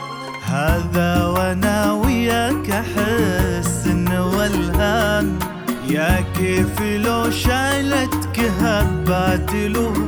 هذا 0.47 1.27
وأنا 1.27 1.93
وياك 1.93 2.71
أحس 2.71 3.87
انه 3.87 4.27
والهان. 4.27 5.39
يا 5.89 6.25
كيف 6.39 6.83
لو 6.83 7.31
شالتك 7.31 8.41
هبات 8.61 9.53
الهبوب 9.55 10.08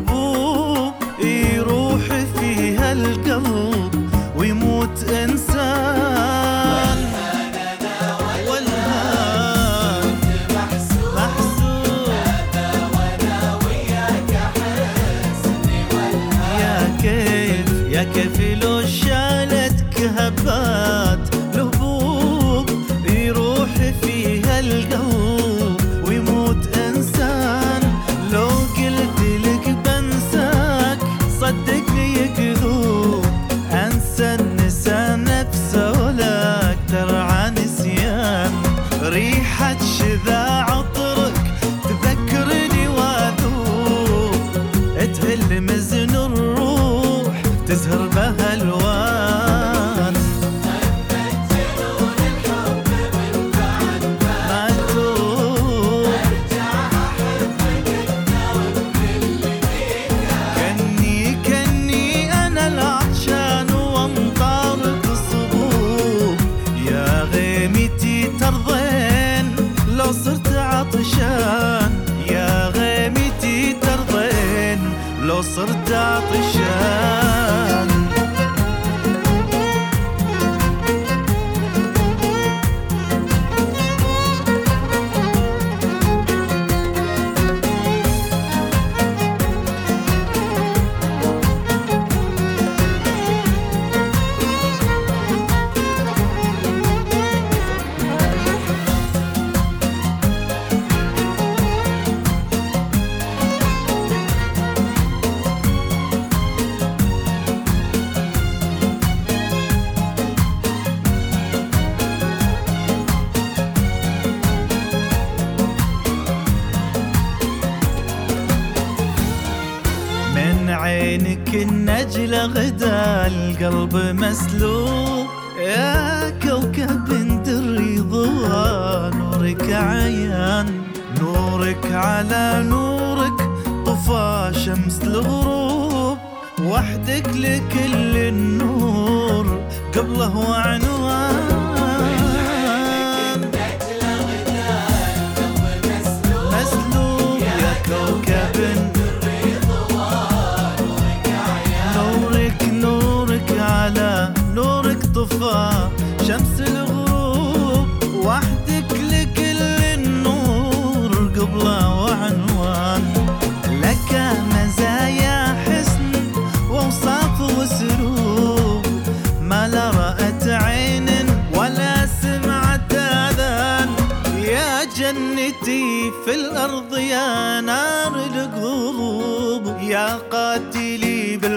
غدا 122.55 123.27
القلب 123.27 123.97
مسلوب. 123.97 125.27
يا 125.59 126.31
كوكب 126.31 127.09
دري 127.43 127.99
ضوى 128.01 129.11
نورك 129.15 129.73
عيان. 129.73 130.83
نورك 131.21 131.93
على 131.93 132.65
نورك 132.67 133.39
طفى 133.87 134.53
شمس 134.65 135.01
الغروب. 135.03 136.19
وحدك 136.63 137.29
لكل 137.29 138.17
النور 138.17 139.61
قبله 139.97 140.37
وعنوان 140.37 140.90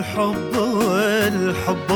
قاتلي 0.03 0.33
بالحب 0.33 0.55
والحب 0.57 1.91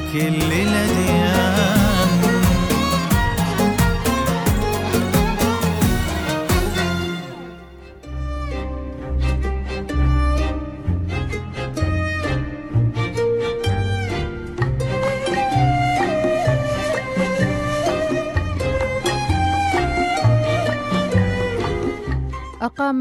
مع 0.00 0.12
كل 0.12 0.52
الأديان 0.52 1.29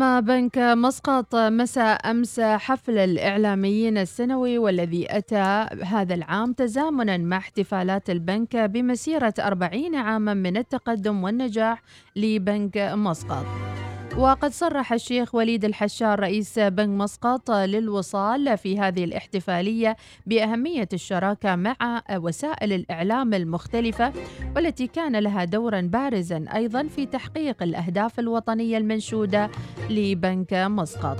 أقام 0.01 0.21
بنك 0.21 0.57
مسقط 0.57 1.35
مساء 1.35 2.11
أمس 2.11 2.39
حفل 2.39 2.97
الإعلاميين 2.97 3.97
السنوي 3.97 4.57
والذي 4.57 5.17
أتى 5.17 5.65
هذا 5.83 6.13
العام 6.13 6.53
تزامنا 6.53 7.17
مع 7.17 7.37
احتفالات 7.37 8.09
البنك 8.09 8.55
بمسيرة 8.55 9.33
أربعين 9.39 9.95
عاما 9.95 10.33
من 10.33 10.57
التقدم 10.57 11.23
والنجاح 11.23 11.83
لبنك 12.15 12.77
مسقط. 12.77 13.45
وقد 14.17 14.51
صرح 14.51 14.93
الشيخ 14.93 15.35
وليد 15.35 15.65
الحشار 15.65 16.19
رئيس 16.19 16.59
بنك 16.59 16.89
مسقط 16.89 17.51
للوصال 17.51 18.57
في 18.57 18.79
هذه 18.79 19.03
الاحتفالية 19.03 19.95
بأهمية 20.25 20.89
الشراكة 20.93 21.55
مع 21.55 22.01
وسائل 22.11 22.73
الإعلام 22.73 23.33
المختلفة 23.33 24.13
والتي 24.55 24.87
كان 24.87 25.15
لها 25.15 25.43
دورا 25.43 25.81
بارزا 25.81 26.45
أيضا 26.55 26.83
في 26.83 27.05
تحقيق 27.05 27.63
الأهداف 27.63 28.19
الوطنية 28.19 28.77
المنشودة 28.77 29.49
لبنك 29.89 30.53
مسقط. 30.53 31.19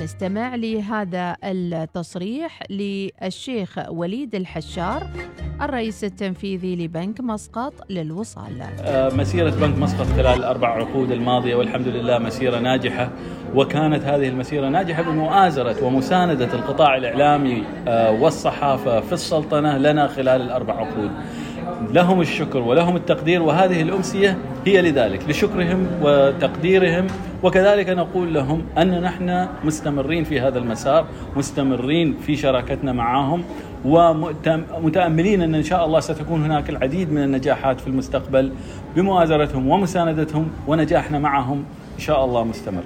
نستمع 0.00 0.54
لهذا 0.54 1.36
التصريح 1.44 2.62
للشيخ 2.70 3.78
وليد 3.88 4.34
الحشار 4.34 5.06
الرئيس 5.62 6.04
التنفيذي 6.04 6.76
لبنك 6.76 7.20
مسقط 7.20 7.72
للوصال. 7.90 8.62
آه، 8.80 9.14
مسيرة 9.14 9.50
بنك 9.50 9.78
مسقط 9.78 10.06
خلال 10.06 10.38
الأربع 10.38 10.68
عقود 10.68 11.10
الماضية 11.10 11.54
والحمد 11.54 11.88
لله 11.88 12.18
مسيرة 12.18 12.58
ناجحة 12.58 13.10
وكانت 13.54 14.04
هذه 14.04 14.28
المسيرة 14.28 14.68
ناجحة 14.68 15.02
بمؤازرة 15.02 15.84
ومساندة 15.84 16.54
القطاع 16.54 16.96
الإعلامي 16.96 17.64
آه، 17.88 18.10
والصحافة 18.10 19.00
في 19.00 19.12
السلطنة 19.12 19.78
لنا 19.78 20.06
خلال 20.06 20.40
الأربع 20.40 20.74
عقود. 20.74 21.10
لهم 21.92 22.20
الشكر 22.20 22.58
ولهم 22.58 22.96
التقدير 22.96 23.42
وهذه 23.42 23.82
الأمسية 23.82 24.38
هي 24.66 24.82
لذلك 24.82 25.28
لشكرهم 25.28 25.86
وتقديرهم. 26.02 27.06
وكذلك 27.42 27.88
نقول 27.88 28.34
لهم 28.34 28.62
أن 28.78 29.02
نحن 29.02 29.48
مستمرين 29.64 30.24
في 30.24 30.40
هذا 30.40 30.58
المسار 30.58 31.06
مستمرين 31.36 32.16
في 32.26 32.36
شراكتنا 32.36 32.92
معهم 32.92 33.42
ومتأملين 33.84 35.42
أن 35.42 35.54
إن 35.54 35.62
شاء 35.62 35.86
الله 35.86 36.00
ستكون 36.00 36.44
هناك 36.44 36.70
العديد 36.70 37.12
من 37.12 37.22
النجاحات 37.22 37.80
في 37.80 37.86
المستقبل 37.86 38.52
بمؤازرتهم 38.96 39.68
ومساندتهم 39.68 40.48
ونجاحنا 40.66 41.18
معهم 41.18 41.64
إن 41.94 42.00
شاء 42.00 42.24
الله 42.24 42.44
مستمر. 42.44 42.82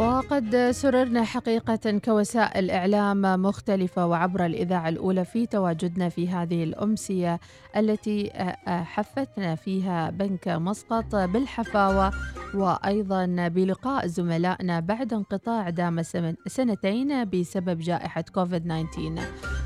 وقد 0.00 0.70
سررنا 0.70 1.24
حقيقة 1.24 1.98
كوسائل 2.04 2.70
إعلام 2.70 3.42
مختلفة 3.42 4.06
وعبر 4.06 4.46
الإذاعة 4.46 4.88
الأولى 4.88 5.24
في 5.24 5.46
تواجدنا 5.46 6.08
في 6.08 6.28
هذه 6.28 6.64
الأمسية 6.64 7.40
التي 7.76 8.30
حفتنا 8.66 9.54
فيها 9.54 10.10
بنك 10.10 10.48
مسقط 10.48 11.14
بالحفاوة 11.14 12.10
وأيضا 12.54 13.48
بلقاء 13.48 14.06
زملائنا 14.06 14.80
بعد 14.80 15.12
انقطاع 15.12 15.70
دام 15.70 16.02
سنتين 16.46 17.24
بسبب 17.30 17.78
جائحة 17.78 18.24
كوفيد 18.34 18.64
19 18.64 19.59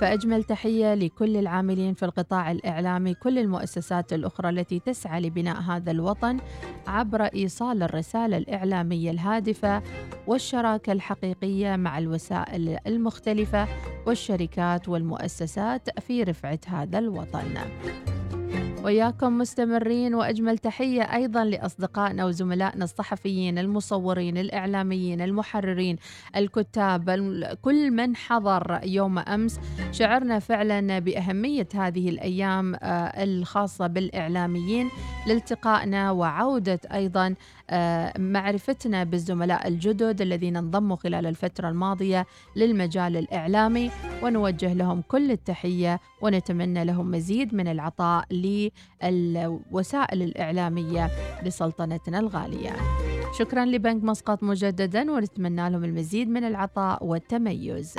فأجمل 0.00 0.44
تحية 0.44 0.94
لكل 0.94 1.36
العاملين 1.36 1.94
في 1.94 2.04
القطاع 2.04 2.50
الإعلامي 2.50 3.14
كل 3.14 3.38
المؤسسات 3.38 4.12
الأخرى 4.12 4.48
التي 4.48 4.78
تسعى 4.78 5.20
لبناء 5.20 5.60
هذا 5.60 5.90
الوطن 5.90 6.40
عبر 6.86 7.22
إيصال 7.22 7.82
الرسالة 7.82 8.36
الإعلامية 8.36 9.10
الهادفة 9.10 9.82
والشراكة 10.26 10.92
الحقيقية 10.92 11.76
مع 11.76 11.98
الوسائل 11.98 12.78
المختلفة 12.86 13.68
والشركات 14.06 14.88
والمؤسسات 14.88 16.00
في 16.00 16.22
رفعة 16.22 16.60
هذا 16.66 16.98
الوطن. 16.98 17.54
وياكم 18.84 19.38
مستمرين 19.38 20.14
وأجمل 20.14 20.58
تحية 20.58 21.02
أيضا 21.02 21.44
لأصدقائنا 21.44 22.24
وزملائنا 22.24 22.84
الصحفيين 22.84 23.58
المصورين 23.58 24.38
الإعلاميين 24.38 25.20
المحررين 25.20 25.96
الكتاب 26.36 27.10
كل 27.62 27.90
من 27.90 28.16
حضر 28.16 28.80
يوم 28.84 29.18
أمس. 29.18 29.60
شعرنا 29.92 30.38
فعلا 30.38 30.98
بأهمية 30.98 31.68
هذه 31.74 32.08
الأيام 32.08 32.74
آه، 32.74 33.24
الخاصة 33.24 33.86
بالإعلاميين 33.86 34.90
لالتقائنا 35.26 36.10
وعودة 36.10 36.80
أيضا 36.94 37.34
معرفتنا 38.18 39.04
بالزملاء 39.04 39.68
الجدد 39.68 40.20
الذين 40.20 40.56
انضموا 40.56 40.96
خلال 40.96 41.26
الفترة 41.26 41.68
الماضية 41.68 42.26
للمجال 42.56 43.16
الإعلامي 43.16 43.90
ونوجه 44.22 44.72
لهم 44.72 45.02
كل 45.08 45.30
التحية 45.30 46.00
ونتمنى 46.20 46.84
لهم 46.84 47.10
مزيد 47.10 47.54
من 47.54 47.68
العطاء 47.68 48.24
للوسائل 49.02 50.22
الإعلامية 50.22 51.10
لسلطنتنا 51.42 52.18
الغالية. 52.18 52.76
شكرا 53.38 53.64
لبنك 53.64 54.04
مسقط 54.04 54.42
مجددا 54.42 55.12
ونتمنى 55.12 55.70
لهم 55.70 55.84
المزيد 55.84 56.28
من 56.28 56.44
العطاء 56.44 57.04
والتميز. 57.04 57.94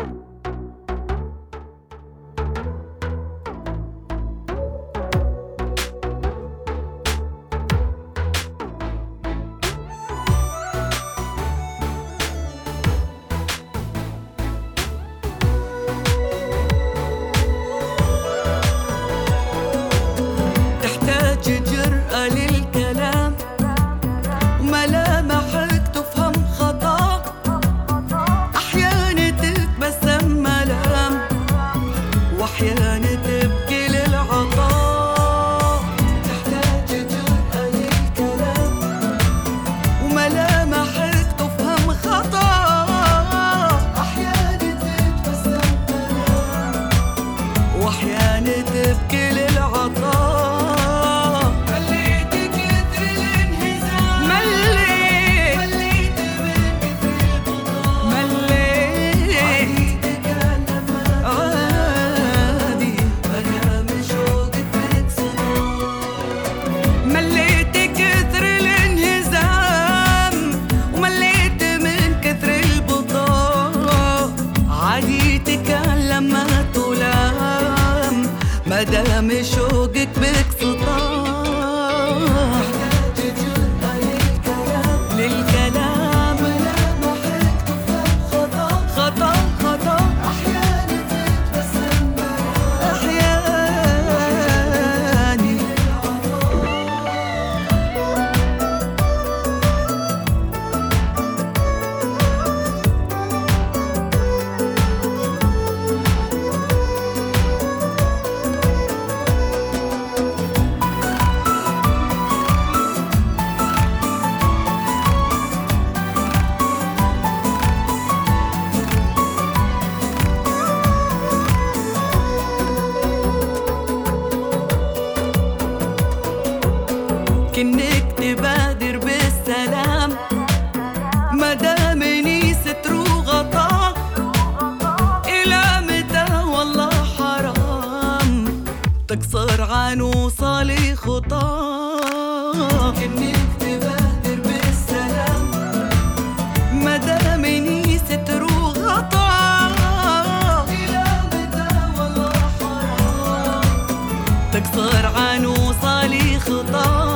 سهر 154.82 155.06
عنوصة 155.06 156.08
لي 156.08 156.39
خطاب 156.39 157.11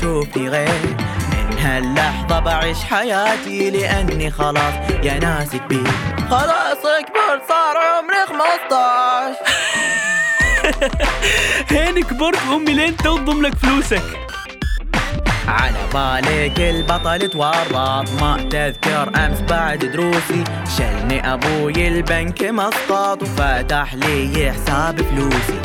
تشوفني 0.00 0.48
غير 0.48 0.96
من 1.32 1.58
هاللحظة 1.58 2.40
بعيش 2.40 2.84
حياتي 2.84 3.70
لأني 3.70 4.30
خلاص 4.30 4.74
يا 5.02 5.18
ناس 5.18 5.50
كبير 5.56 5.90
خلاص 6.30 6.78
كبرت 6.78 7.42
صار 7.48 7.76
عمري 7.76 8.26
15 8.26 9.36
هين 11.78 12.02
كبرت 12.02 12.38
أمي 12.52 12.72
لين 12.72 12.96
تنضم 12.96 13.42
لك 13.42 13.54
فلوسك. 13.54 14.02
على 15.48 15.76
بالك 15.94 16.60
البطل 16.60 17.30
تورط. 17.30 18.10
ما 18.20 18.48
تذكر 18.50 19.10
أمس 19.26 19.40
بعد 19.40 19.78
دروسي 19.78 20.44
شلني 20.78 21.32
أبوي 21.34 21.88
البنك 21.88 22.42
مسقط 22.42 23.22
وفتح 23.22 23.94
لي 23.94 24.52
حساب 24.52 25.02
فلوسي. 25.02 25.60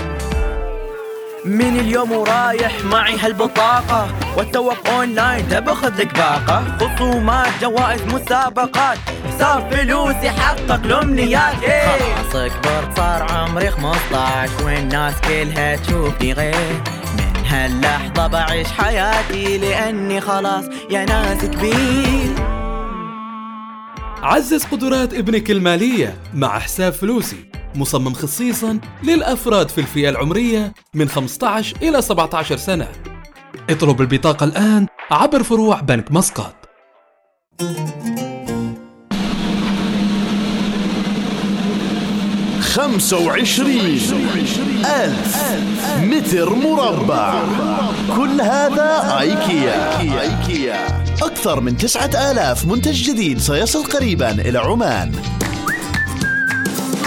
من 1.46 1.80
اليوم 1.80 2.12
ورايح 2.12 2.72
معي 2.84 3.18
هالبطاقة. 3.20 4.25
والتوق 4.38 4.90
اونلاين 4.90 5.50
تبخذ 5.50 6.02
لك 6.02 6.14
باقة. 6.18 6.78
خصومات 6.78 7.48
جوائز 7.62 8.02
مسابقات. 8.02 8.98
حساب 9.28 9.74
فلوسي 9.74 10.30
حقق 10.30 10.72
الامنيات 10.86 11.56
خلاص 11.56 12.52
كبرت 12.52 12.98
صار 12.98 13.32
عمري 13.32 13.72
15 13.72 14.66
والناس 14.66 15.14
كلها 15.22 15.76
تشوفني 15.76 16.34
غير؟ 16.34 16.84
من 17.18 17.46
هاللحظة 17.46 18.28
بعيش 18.28 18.68
حياتي 18.68 19.58
لأني 19.58 20.22
خلاص 20.22 20.66
يا 20.90 21.06
ناس 21.06 21.46
كبير. 21.46 22.56
عزز 24.24 24.66
قدرات 24.66 25.14
ابنك 25.14 25.52
المالية 25.52 26.18
مع 26.34 26.60
حساب 26.60 26.94
فلوسي. 26.94 27.46
مصمم 27.76 28.14
خصيصا 28.14 28.80
للأفراد 29.04 29.70
في 29.70 29.78
الفئة 29.78 30.10
العمرية 30.10 30.74
من 30.94 31.10
15 31.10 31.76
إلى 31.82 32.02
17 32.02 32.58
سنة. 32.58 32.88
اطلب 33.70 34.02
البطاقة 34.02 34.44
الآن 34.44 34.88
عبر 35.12 35.44
فروع 35.44 35.80
بنك 35.80 36.12
مسقط. 36.12 36.56
خمسة 42.60 43.26
وعشرين 43.26 44.00
ألف 44.86 45.38
متر 46.02 46.56
مربع. 46.56 47.34
كل 48.18 48.42
هذا 48.42 49.20
آيكيا. 49.20 50.00
آيكيا. 50.22 50.88
أكثر 51.24 51.60
من 51.60 51.78
تسعة 51.78 52.32
آلاف 52.32 52.66
منتج 52.66 53.04
جديد 53.12 53.40
سيصل 53.40 53.84
قريبا 53.84 54.32
إلى 54.32 54.60
عمان. 54.60 55.12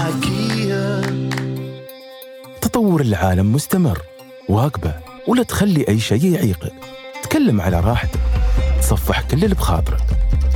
آيكيا 0.07 1.03
تطور 2.61 3.01
العالم 3.01 3.53
مستمر. 3.53 3.99
واقبه 4.49 5.08
ولا 5.29 5.43
تخلي 5.43 5.89
أي 5.89 6.01
شيء 6.01 6.25
يعيقك 6.25 6.73
تكلم 7.23 7.61
على 7.61 7.81
راحتك. 7.81 8.21
تصفح 8.81 9.21
كل 9.21 9.45
اللي 9.45 9.55
بخاطرك. 9.55 10.03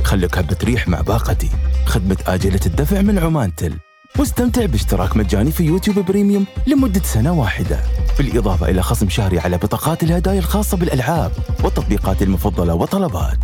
خليك 0.03 0.37
هبة 0.37 0.57
ريح 0.63 0.87
مع 0.87 1.01
باقتي. 1.01 1.49
خدمة 1.85 2.17
آجلة 2.27 2.59
الدفع 2.65 3.01
من 3.01 3.19
عمان 3.19 3.55
تل. 3.55 3.77
واستمتع 4.19 4.65
باشتراك 4.65 5.17
مجاني 5.17 5.51
في 5.51 5.63
يوتيوب 5.63 5.99
بريميوم 5.99 6.45
لمدة 6.67 7.01
سنة 7.03 7.33
واحدة. 7.33 7.79
بالإضافة 8.17 8.69
إلى 8.69 8.81
خصم 8.81 9.09
شهري 9.09 9.39
على 9.39 9.57
بطاقات 9.57 10.03
الهدايا 10.03 10.39
الخاصة 10.39 10.77
بالألعاب 10.77 11.31
والتطبيقات 11.63 12.21
المفضلة 12.21 12.73
وطلبات. 12.73 13.37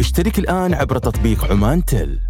اشترك 0.00 0.38
الآن 0.38 0.74
عبر 0.74 0.98
تطبيق 0.98 1.44
عمان 1.44 1.84
تل. 1.84 2.29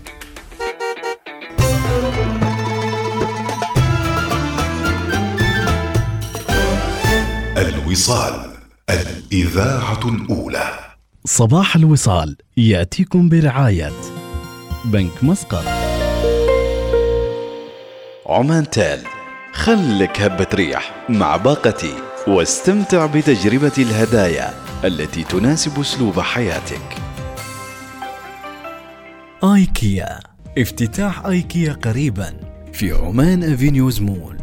الوصال 7.91 8.51
الإذاعة 8.89 9.99
الأولى. 10.09 10.79
صباح 11.25 11.75
الوصال 11.75 12.37
يأتيكم 12.57 13.29
برعاية 13.29 13.91
بنك 14.85 15.23
مسقط. 15.23 15.65
عمان 18.25 18.69
تال 18.69 18.99
خلك 19.53 20.21
هبة 20.21 20.47
ريح 20.53 21.05
مع 21.09 21.37
باقتي 21.37 21.93
واستمتع 22.27 23.05
بتجربة 23.05 23.73
الهدايا 23.77 24.53
التي 24.83 25.23
تناسب 25.23 25.79
أسلوب 25.79 26.19
حياتك. 26.19 26.97
آيكيا 29.43 30.19
افتتاح 30.57 31.25
آيكيا 31.25 31.73
قريبا 31.73 32.33
في 32.73 32.91
عمان 32.91 33.53
أفينيوز 33.53 34.01
مول. 34.01 34.40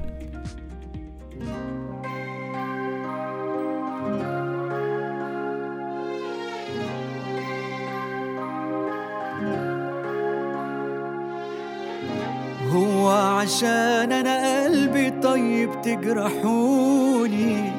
عشان 13.59 14.13
أنا 14.13 14.65
قلبي 14.65 15.11
طيب 15.11 15.83
تجرحوني 15.83 17.73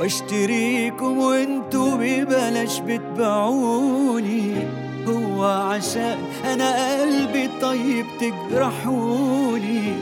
واشتريكم 0.00 1.18
وانتوا 1.18 1.94
ببلاش 1.94 2.80
بتبيعوني. 2.80 4.52
هو 5.06 5.44
عشان 5.44 6.18
أنا 6.44 7.00
قلبي 7.00 7.50
طيب 7.62 8.06
تجرحوني 8.20 9.92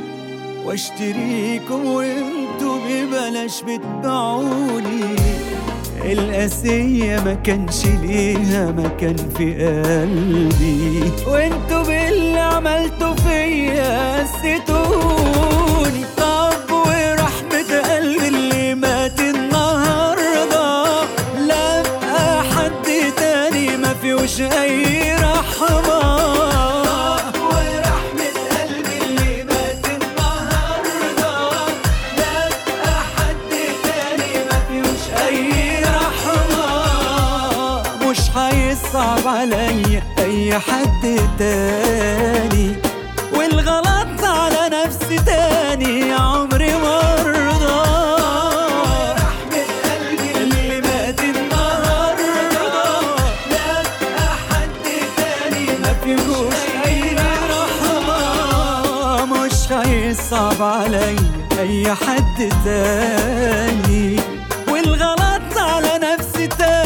واشتريكم 0.66 1.84
وانتوا 1.86 2.78
ببلاش 2.88 3.62
بتبيعوني. 3.62 5.04
القاسية 6.04 7.20
ما 7.24 7.34
كانش 7.34 7.86
ليها 7.86 8.70
مكان 8.72 9.16
في 9.16 9.54
قلبي. 9.54 11.12
وانتوا 11.26 11.82
باللي 11.82 12.40
عملتوا 12.40 13.14
فيا 13.14 14.22
قسيتوني 14.22 15.61
شي 59.72 60.14
صعب 60.14 60.62
علي 60.62 61.16
أي 61.58 61.94
حد 61.94 62.52
تاني 62.64 64.20
والغلط 64.68 65.58
على 65.58 65.98
نفسي 66.02 66.46
تاني. 66.46 66.81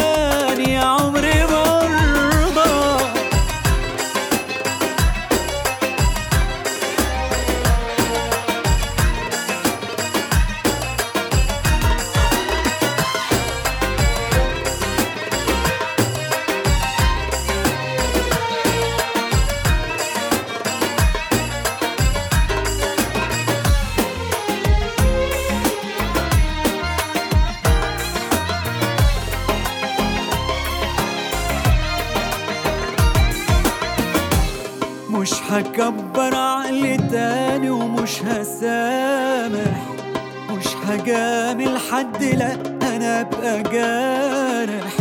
حد 41.93 42.25
لا 42.25 42.53
أنا 42.83 43.21
أبقى 43.21 43.63
جارح 43.63 44.93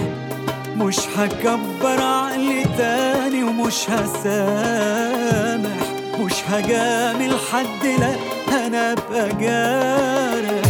مش 0.77 0.99
هكبر 1.17 2.01
عقلي 2.01 2.63
تاني 2.77 3.43
ومش 3.43 3.89
هسامح. 3.89 5.77
مش 6.19 6.33
هجامل 6.49 7.36
حد 7.51 7.86
لا 7.99 8.15
أنا 8.67 8.91
أبقى 8.91 9.29
جارح 9.41 10.61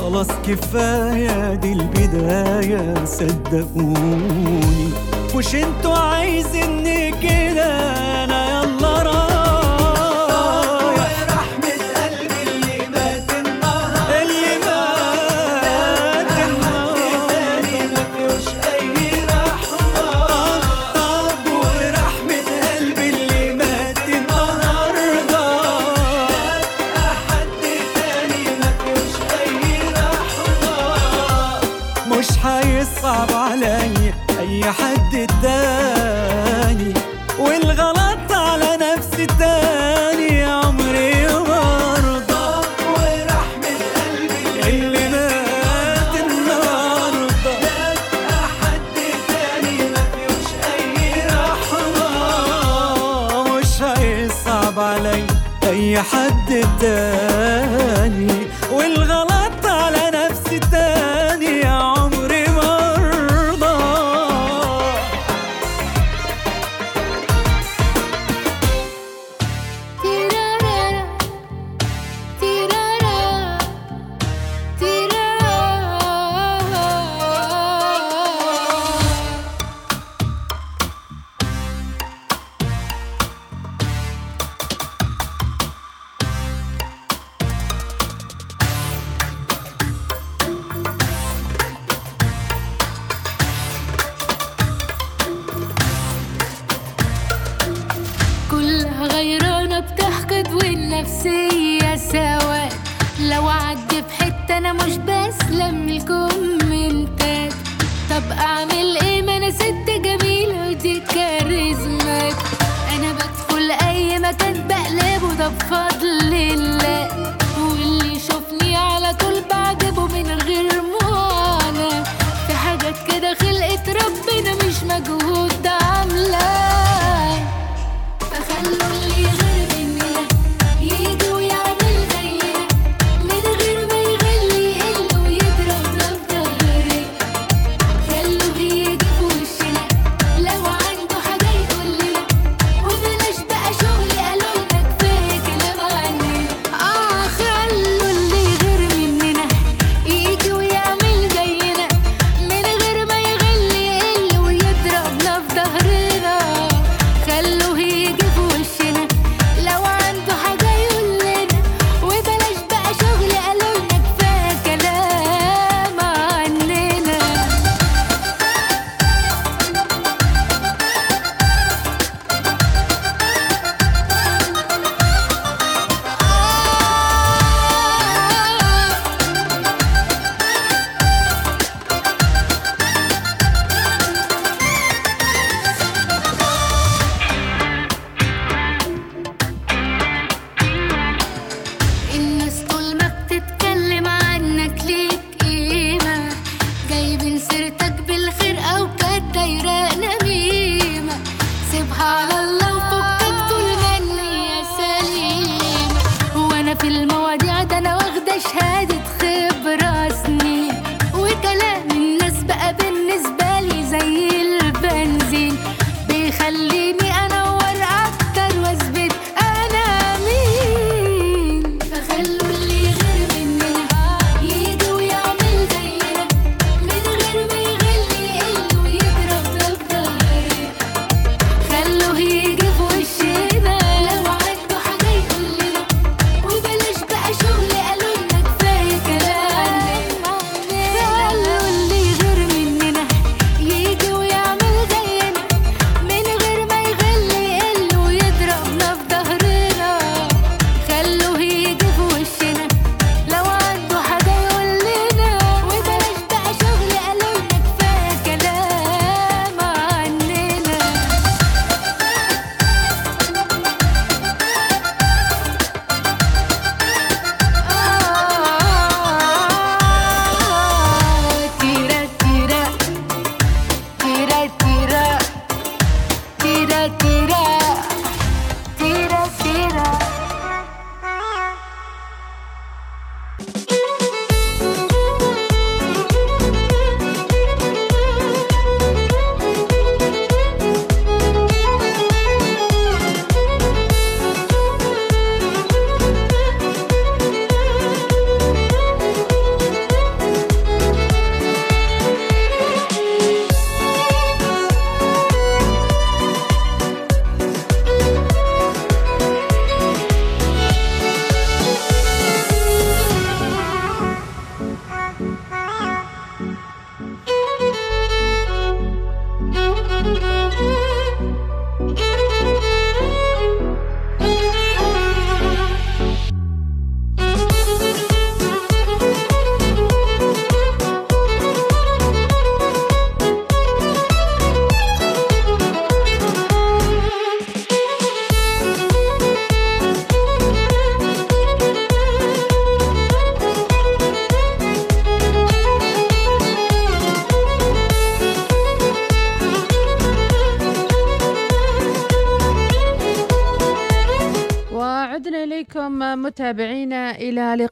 خلاص 0.00 0.26
كفاية 0.46 1.54
دي 1.54 1.72
البداية 1.72 3.04
صدقوني. 3.04 4.60
مش 5.36 5.54
أنتوا 5.54 5.98
عايزيني 5.98 7.10
كده؟ 7.10 8.09
علي 55.00 55.26
أي 55.64 55.98
حد 55.98 56.64
تاني. 56.80 58.49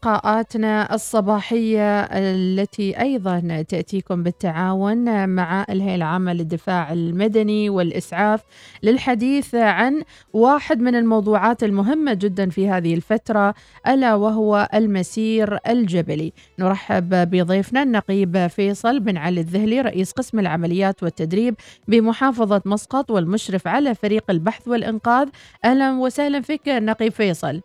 لقاءاتنا 0.09 0.94
الصباحية 0.94 2.00
التي 2.00 3.00
أيضا 3.00 3.64
تأتيكم 3.68 4.22
بالتعاون 4.22 5.28
مع 5.28 5.66
الهيئة 5.70 5.94
العامة 5.94 6.32
للدفاع 6.32 6.92
المدني 6.92 7.70
والإسعاف 7.70 8.40
للحديث 8.82 9.54
عن 9.54 10.02
واحد 10.32 10.80
من 10.80 10.94
الموضوعات 10.94 11.62
المهمة 11.62 12.14
جدا 12.14 12.50
في 12.50 12.68
هذه 12.68 12.94
الفترة 12.94 13.54
ألا 13.88 14.14
وهو 14.14 14.68
المسير 14.74 15.59
الجبلي. 15.68 16.32
نرحب 16.59 17.30
بضيفنا 17.30 17.82
النقيب 17.82 18.46
فيصل 18.46 19.00
بن 19.00 19.16
علي 19.16 19.40
الذهلي 19.40 19.80
رئيس 19.80 20.12
قسم 20.12 20.38
العمليات 20.38 21.02
والتدريب 21.02 21.54
بمحافظة 21.88 22.62
مسقط 22.64 23.11
والمشرف 23.11 23.68
على 23.68 23.94
فريق 23.94 24.24
البحث 24.30 24.68
والإنقاذ. 24.68 25.28
أهلا 25.64 25.98
وسهلا 25.98 26.40
فيك 26.40 26.68
نقيب 26.68 27.12
فيصل. 27.12 27.61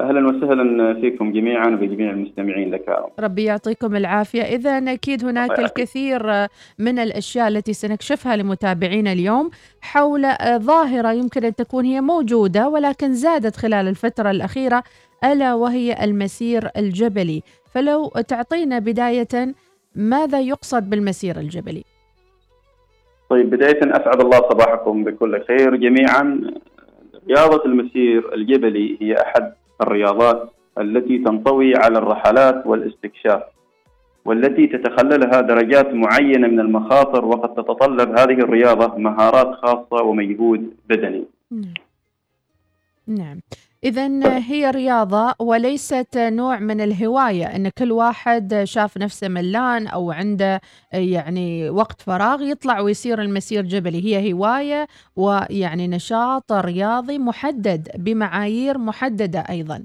أهلا 0.00 0.28
وسهلا 0.28 0.94
فيكم 1.00 1.32
جميعا 1.32 1.66
وبجميع 1.66 2.10
المستمعين. 2.10 2.70
لك 2.70 2.98
ربي 3.20 3.44
يعطيكم 3.44 3.96
العافية. 3.96 4.42
إذا 4.42 4.70
أكيد 4.70 5.24
هناك 5.24 5.58
الكثير 5.58 6.46
من 6.78 6.98
الأشياء 6.98 7.48
التي 7.48 7.72
سنكشفها 7.72 8.36
لمتابعينا 8.36 9.12
اليوم 9.12 9.50
حول 9.80 10.26
ظاهرة 10.56 11.12
يمكن 11.12 11.44
أن 11.44 11.54
تكون 11.54 11.84
هي 11.84 12.00
موجودة 12.00 12.68
ولكن 12.68 13.12
زادت 13.12 13.56
خلال 13.56 13.88
الفترة 13.88 14.30
الأخيرة 14.30 14.82
ألا 15.24 15.54
وهي 15.54 16.04
المسير 16.04 16.68
الجبلي. 16.76 17.42
فلو 17.74 18.08
تعطينا 18.28 18.78
بداية 18.78 19.54
ماذا 19.94 20.40
يقصد 20.40 20.90
بالمسير 20.90 21.36
الجبلي؟ 21.36 21.84
طيب 23.30 23.50
بداية 23.50 23.80
أسعد 23.82 24.20
الله 24.20 24.38
صباحكم 24.38 25.04
بكل 25.04 25.44
خير. 25.44 25.76
جميعا 25.76 26.40
رياضة 27.28 27.64
المسير 27.64 28.34
الجبلي 28.34 28.98
هي 29.00 29.22
أحد 29.22 29.52
الرياضات 29.80 30.52
التي 30.78 31.18
تنطوي 31.18 31.76
على 31.76 31.98
الرحلات 31.98 32.66
والاستكشاف 32.66 33.42
والتي 34.24 34.66
تتخللها 34.66 35.40
درجات 35.40 35.94
معينة 35.94 36.48
من 36.48 36.60
المخاطر 36.60 37.24
وقد 37.24 37.54
تتطلب 37.54 38.18
هذه 38.18 38.38
الرياضة 38.38 38.98
مهارات 38.98 39.54
خاصة 39.54 40.04
ومجهود 40.04 40.74
بدني. 40.88 41.24
نعم. 43.06 43.40
إذا 43.86 44.38
هي 44.38 44.70
رياضة 44.70 45.34
وليست 45.38 46.18
نوع 46.18 46.58
من 46.58 46.80
الهواية 46.80 47.44
إن 47.44 47.68
كل 47.68 47.92
واحد 47.92 48.60
شاف 48.64 48.98
نفسه 48.98 49.28
ملان 49.28 49.86
أو 49.86 50.10
عنده 50.10 50.60
يعني 50.92 51.70
وقت 51.70 52.02
فراغ 52.02 52.42
يطلع 52.42 52.80
ويصير 52.80 53.22
المسير 53.22 53.62
جبلي. 53.62 54.04
هي 54.04 54.32
هواية 54.32 54.86
ويعني 55.16 55.88
نشاط 55.88 56.52
رياضي 56.52 57.18
محدد 57.18 57.88
بمعايير 57.98 58.78
محددة 58.78 59.44
أيضا. 59.50 59.84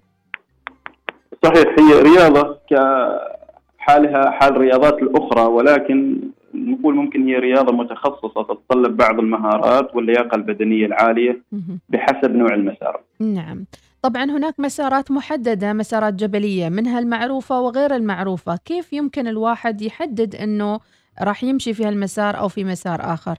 صحيح 1.43 1.65
هي 1.79 2.01
رياضة 2.01 2.57
كحالها 2.69 4.31
حال 4.31 4.55
الرياضات 4.55 4.93
الأخرى 4.93 5.41
ولكن 5.41 6.17
نقول 6.53 6.95
ممكن 6.95 7.27
هي 7.27 7.35
رياضة 7.35 7.73
متخصصة 7.73 8.43
تتطلب 8.43 8.97
بعض 8.97 9.19
المهارات 9.19 9.95
واللياقة 9.95 10.35
البدنية 10.35 10.85
العالية 10.85 11.41
بحسب 11.89 12.35
نوع 12.35 12.53
المسار. 12.53 13.01
نعم. 13.19 13.65
طبعا 14.03 14.23
هناك 14.23 14.59
مسارات 14.59 15.11
محددة 15.11 15.73
مسارات 15.73 16.13
جبلية 16.13 16.69
منها 16.69 16.99
المعروفة 16.99 17.61
وغير 17.61 17.95
المعروفة. 17.95 18.55
كيف 18.65 18.93
يمكن 18.93 19.27
الواحد 19.27 19.81
يحدد 19.81 20.35
أنه 20.35 20.79
راح 21.21 21.43
يمشي 21.43 21.73
في 21.73 21.85
هالمسار 21.85 22.39
أو 22.39 22.47
في 22.47 22.63
مسار 22.63 22.99
آخر؟ 23.01 23.35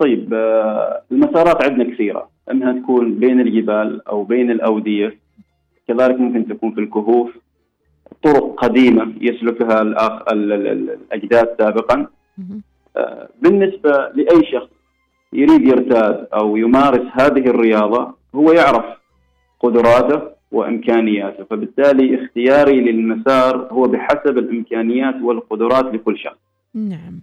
طيب 0.00 0.34
آه، 0.34 1.02
المسارات 1.12 1.64
عندنا 1.64 1.94
كثيرة. 1.94 2.28
إنها 2.50 2.72
تكون 2.72 3.14
بين 3.18 3.40
الجبال 3.40 4.08
أو 4.08 4.24
بين 4.24 4.50
الأودية. 4.50 5.18
كذلك 5.88 6.20
ممكن 6.20 6.48
تكون 6.48 6.74
في 6.74 6.80
الكهوف. 6.80 7.30
طرق 8.22 8.54
قديمة 8.64 9.12
يسلكها 9.20 9.82
الأخ... 9.82 10.22
الأجداد 10.32 11.54
سابقا. 11.58 12.06
آه، 12.96 13.28
بالنسبة 13.42 13.90
لأي 14.14 14.52
شخص 14.52 14.68
يريد 15.32 15.62
يرتاد 15.68 16.26
أو 16.34 16.56
يمارس 16.56 17.06
هذه 17.12 17.46
الرياضة 17.50 18.14
هو 18.36 18.52
يعرف 18.52 18.84
قدراته 19.60 20.22
وإمكانياته 20.52 21.44
فبالتالي 21.44 22.24
اختياري 22.24 22.80
للمسار 22.80 23.68
هو 23.72 23.82
بحسب 23.82 24.38
الإمكانيات 24.38 25.14
والقدرات 25.22 25.84
لكل 25.84 26.18
شخص. 26.18 26.38
نعم. 26.74 27.20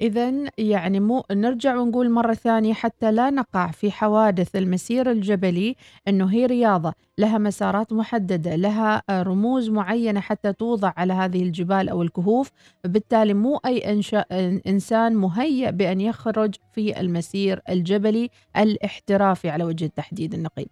إذا 0.00 0.32
يعني 0.58 1.00
مو 1.00 1.22
نرجع 1.32 1.76
ونقول 1.76 2.10
مرة 2.10 2.34
ثانية 2.34 2.72
حتى 2.72 3.12
لا 3.12 3.30
نقع 3.30 3.70
في 3.70 3.90
حوادث 3.90 4.56
المسير 4.56 5.10
الجبلي 5.10 5.76
أنه 6.08 6.26
هي 6.32 6.46
رياضة 6.46 6.92
لها 7.18 7.38
مسارات 7.38 7.92
محددة 7.92 8.56
لها 8.56 9.02
رموز 9.10 9.70
معينة 9.70 10.20
حتى 10.20 10.52
توضع 10.52 10.92
على 10.96 11.12
هذه 11.12 11.42
الجبال 11.42 11.88
أو 11.88 12.02
الكهوف. 12.02 12.50
بالتالي 12.84 13.34
مو 13.34 13.60
أي 13.66 13.92
إنشاء 13.92 14.26
إنسان 14.66 15.14
مهيأ 15.14 15.70
بأن 15.70 16.00
يخرج 16.00 16.54
في 16.72 17.00
المسير 17.00 17.60
الجبلي 17.68 18.30
الاحترافي 18.56 19.48
على 19.50 19.64
وجه 19.64 19.84
التحديد 19.84 20.34
النقيب 20.34 20.68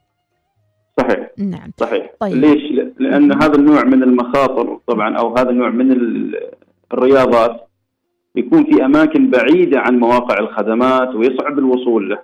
صحيح. 1.00 1.30
نعم. 1.38 1.70
صحيح. 1.80 2.10
طيب. 2.20 2.36
ليش؟ 2.36 2.72
لأن 2.98 3.42
هذا 3.42 3.54
النوع 3.54 3.84
من 3.84 4.02
المخاطر 4.02 4.80
طبعا 4.86 5.18
أو 5.18 5.36
هذا 5.36 5.50
النوع 5.50 5.70
من 5.70 5.96
الرياضات 6.92 7.68
يكون 8.36 8.64
في 8.64 8.84
أماكن 8.84 9.30
بعيدة 9.30 9.80
عن 9.80 9.98
مواقع 9.98 10.38
الخدمات 10.38 11.14
ويصعب 11.14 11.58
الوصول 11.58 12.10
له 12.10 12.18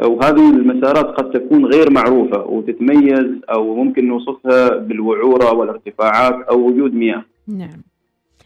وهذه 0.00 0.50
المسارات 0.50 1.06
قد 1.06 1.30
تكون 1.30 1.66
غير 1.66 1.90
معروفة 1.90 2.44
وتتميز 2.44 3.26
أو 3.54 3.74
ممكن 3.74 4.08
نوصفها 4.08 4.76
بالوعورة 4.76 5.52
والارتفاعات 5.52 6.34
أو 6.34 6.66
وجود 6.66 6.94
مياه. 6.94 7.24
نعم. 7.48 7.82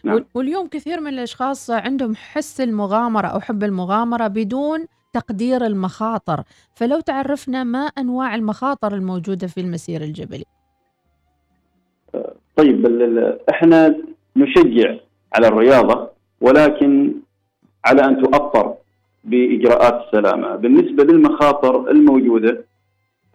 نعم. 0.05 0.25
واليوم 0.35 0.67
كثير 0.67 1.01
من 1.01 1.09
الأشخاص 1.09 1.71
عندهم 1.71 2.15
حس 2.15 2.61
المغامرة 2.61 3.27
أو 3.27 3.41
حب 3.41 3.65
المغامرة 3.65 4.27
بدون 4.27 4.87
تقدير 5.13 5.67
المخاطر، 5.67 6.43
فلو 6.75 7.01
تعرفنا 7.01 7.65
ما 7.65 7.79
أنواع 7.79 8.35
المخاطر 8.35 8.95
الموجودة 8.95 9.47
في 9.47 9.61
المسير 9.61 10.03
الجبلي. 10.03 10.45
طيب 12.57 12.87
إحنا 13.51 13.97
نشجع 14.37 14.95
على 15.35 15.49
الرياضة 15.49 16.16
ولكن 16.41 17.15
على 17.85 18.05
أن 18.05 18.23
تؤطر 18.23 18.75
بإجراءات 19.25 20.07
السلامة. 20.07 20.57
بالنسبة 20.57 21.05
للمخاطر 21.05 21.91
الموجودة 21.91 22.65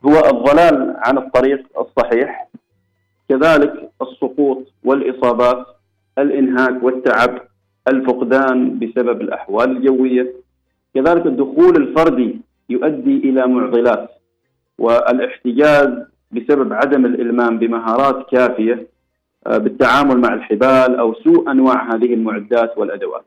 هو 0.05 0.11
الضلال 0.11 0.95
عن 0.97 1.17
الطريق 1.17 1.79
الصحيح 1.79 2.47
كذلك 3.29 3.89
السقوط 4.01 4.67
والإصابات 4.83 5.65
الإنهاك 6.17 6.83
والتعب 6.83 7.41
الفقدان 7.87 8.79
بسبب 8.79 9.21
الأحوال 9.21 9.77
الجوية. 9.77 10.33
كذلك 10.95 11.25
الدخول 11.25 11.75
الفردي 11.75 12.41
يؤدي 12.69 13.17
إلى 13.17 13.47
معضلات 13.47 14.09
والإحتجاز 14.77 15.89
بسبب 16.31 16.73
عدم 16.73 17.05
الإلمام 17.05 17.59
بمهارات 17.59 18.29
كافية. 18.31 18.87
بالتعامل 19.45 20.21
مع 20.21 20.33
الحبال 20.33 20.95
أو 20.95 21.13
سوء 21.13 21.51
أنواع 21.51 21.95
هذه 21.95 22.13
المعدات 22.13 22.77
والأدوات. 22.77 23.25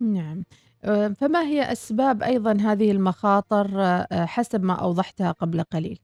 نعم. 0.00 0.42
آه، 0.84 1.08
فما 1.08 1.42
هي 1.42 1.72
أسباب 1.72 2.22
أيضا 2.22 2.52
هذه 2.52 2.90
المخاطر 2.90 3.66
آه، 3.76 4.24
حسب 4.24 4.64
ما 4.64 4.74
أوضحتها 4.74 5.32
قبل 5.32 5.62
قليل؟ 5.62 5.98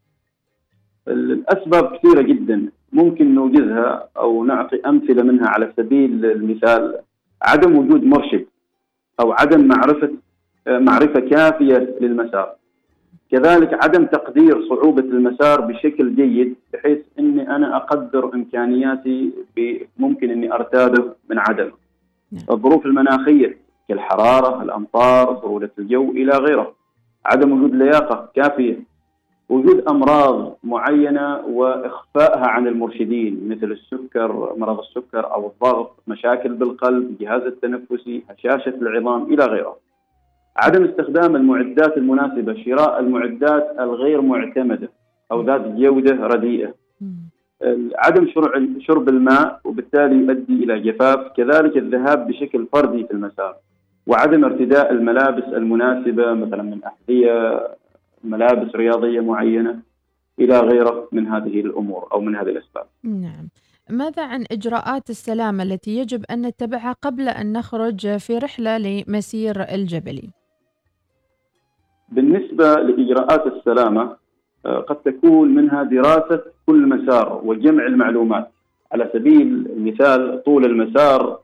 الأسباب 1.08 1.96
كثيرة 1.96 2.22
جدا 2.22 2.68
ممكن 2.92 3.34
نوجزها 3.34 4.08
أو 4.16 4.44
نعطي 4.44 4.80
أمثلة 4.86 5.22
منها 5.22 5.48
على 5.48 5.72
سبيل 5.76 6.24
المثال 6.24 7.00
عدم 7.42 7.78
وجود 7.78 8.04
مرشد 8.04 8.46
أو 9.20 9.32
عدم 9.32 9.68
معرفة 9.68 10.10
معرفة 10.66 11.20
كافية 11.20 11.96
للمسار. 12.00 12.54
كذلك 13.30 13.84
عدم 13.84 14.04
تقدير 14.06 14.68
صعوبة 14.68 15.02
المسار 15.02 15.60
بشكل 15.60 16.16
جيد 16.16 16.54
بحيث 16.72 16.98
أني 17.18 17.38
أنا 17.78 17.86
أقدر 17.86 18.34
إمكانياتي 18.34 19.32
ممكن 19.98 20.30
أني 20.30 20.52
أرتاده 20.52 21.16
من 21.30 21.38
عدم. 21.38 21.70
نعم. 22.32 22.42
الظروف 22.50 22.86
المناخية 22.86 23.58
كالحرارة 23.88 24.62
الأمطار 24.62 25.32
برودة 25.32 25.70
الجو 25.78 26.10
إلى 26.10 26.32
غيره. 26.32 26.74
عدم 27.26 27.52
وجود 27.52 27.74
لياقة 27.74 28.28
كافية. 28.34 28.78
وجود 29.48 29.88
أمراض 29.88 30.58
معينة 30.64 31.36
وإخفائها 31.46 32.46
عن 32.46 32.66
المرشدين 32.66 33.48
مثل 33.48 33.72
السكر 33.72 34.54
مرض 34.56 34.78
السكر 34.78 35.34
أو 35.34 35.46
الضغط 35.46 35.90
مشاكل 36.06 36.54
بالقلب 36.54 37.10
الجهاز 37.10 37.42
التنفسي 37.42 38.22
هشاشة 38.30 38.74
العظام 38.82 39.22
إلى 39.22 39.44
غيره. 39.44 39.76
عدم 40.56 40.84
استخدام 40.84 41.36
المعدات 41.36 41.96
المناسبة 41.96 42.54
شراء 42.54 43.00
المعدات 43.00 43.76
الغير 43.80 44.20
معتمدة 44.20 44.90
أو 45.32 45.42
ذات 45.42 45.66
جودة 45.66 46.26
رديئة. 46.26 46.74
عدم 47.94 48.28
شرب 48.80 49.09
الماء 49.09 49.61
وبالتالي 49.64 50.16
يؤدي 50.16 50.64
إلى 50.64 50.80
جفاف 50.80 51.32
كذلك 51.36 51.76
الذهاب 51.76 52.26
بشكل 52.26 52.66
فردي 52.72 53.04
في 53.04 53.12
المسار 53.12 53.56
وعدم 54.06 54.44
ارتداء 54.44 54.92
الملابس 54.92 55.44
المناسبة 55.44 56.34
مثلا 56.34 56.62
من 56.62 56.80
أحذية 56.84 57.68
ملابس 58.24 58.74
رياضية 58.74 59.20
معينة 59.20 59.78
إلى 60.38 60.61
غيره 60.61 61.09
من 61.12 61.26
هذه 61.26 61.61
الأمور 61.61 62.09
أو 62.12 62.20
من 62.20 62.36
هذه 62.36 62.48
الأسباب. 62.48 62.86
نعم 63.04 63.48
ماذا 63.90 64.24
عن 64.24 64.44
إجراءات 64.52 65.11
السلامة 65.11 65.62
التي 65.62 65.98
يجب 65.98 66.24
أن 66.30 66.42
نتبعها 66.46 66.92
قبل 66.92 67.28
أن 67.28 67.52
نخرج 67.52 68.16
في 68.16 68.38
رحلة 68.38 68.78
لمسير 68.78 69.62
الجبلي؟ 69.74 70.30
بالنسبة 72.09 72.74
لإجراءات 72.74 73.46
السلامة 73.46 74.16
قد 74.88 74.96
تكون 74.96 75.54
منها 75.54 75.82
دراسة 75.82 76.42
كل 76.66 76.86
مسار 76.86 77.40
وجمع 77.44 77.86
المعلومات. 77.86 78.50
على 78.92 79.10
سبيل 79.12 79.66
المثال 79.76 80.42
طول 80.44 80.64
المسار 80.64 81.38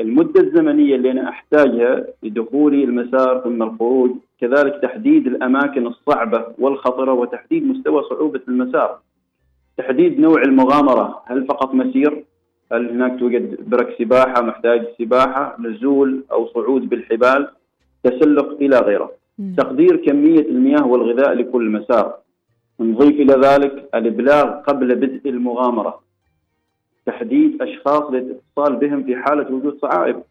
المدة 0.00 0.40
الزمنية 0.40 0.94
اللي 0.96 1.10
أنا 1.10 1.28
أحتاجها 1.28 2.06
لدخول 2.22 2.74
المسار 2.74 3.40
ثم 3.40 3.62
الخروج 3.62 4.10
كذلك 4.40 4.78
تحديد 4.82 5.26
الأماكن 5.26 5.86
الصعبة 5.86 6.46
والخطرة 6.58 7.12
وتحديد 7.12 7.66
مستوى 7.66 8.02
صعوبة 8.10 8.40
المسار. 8.48 8.98
تحديد 9.76 10.20
نوع 10.20 10.42
المغامرة 10.42 11.22
هل 11.26 11.46
فقط 11.46 11.74
مسير؟ 11.74 12.24
هل 12.72 12.90
هناك 12.90 13.20
توجد 13.20 13.70
برك 13.70 13.96
سباحة 13.98 14.42
محتاج 14.42 14.86
سباحة 14.98 15.56
نزول 15.60 16.24
أو 16.32 16.46
صعود 16.46 16.88
بالحبال؟ 16.88 17.48
تسلق 18.04 18.56
إلى 18.60 18.78
غيره. 18.78 19.10
تقدير 19.56 19.96
كمية 19.96 20.40
المياه 20.40 20.86
والغذاء 20.86 21.32
لكل 21.34 21.70
مسار. 21.70 22.14
نضيف 22.80 23.20
إلى 23.20 23.34
ذلك 23.34 23.88
الإبلاغ 23.94 24.44
قبل 24.44 24.94
بدء 24.94 25.30
المغامرة. 25.30 26.00
تحديد 27.06 27.62
أشخاص 27.62 28.02
للاتصال 28.10 28.76
بهم 28.76 29.02
في 29.02 29.16
حالة 29.16 29.54
وجود 29.54 29.78
صعائب. 29.82 30.22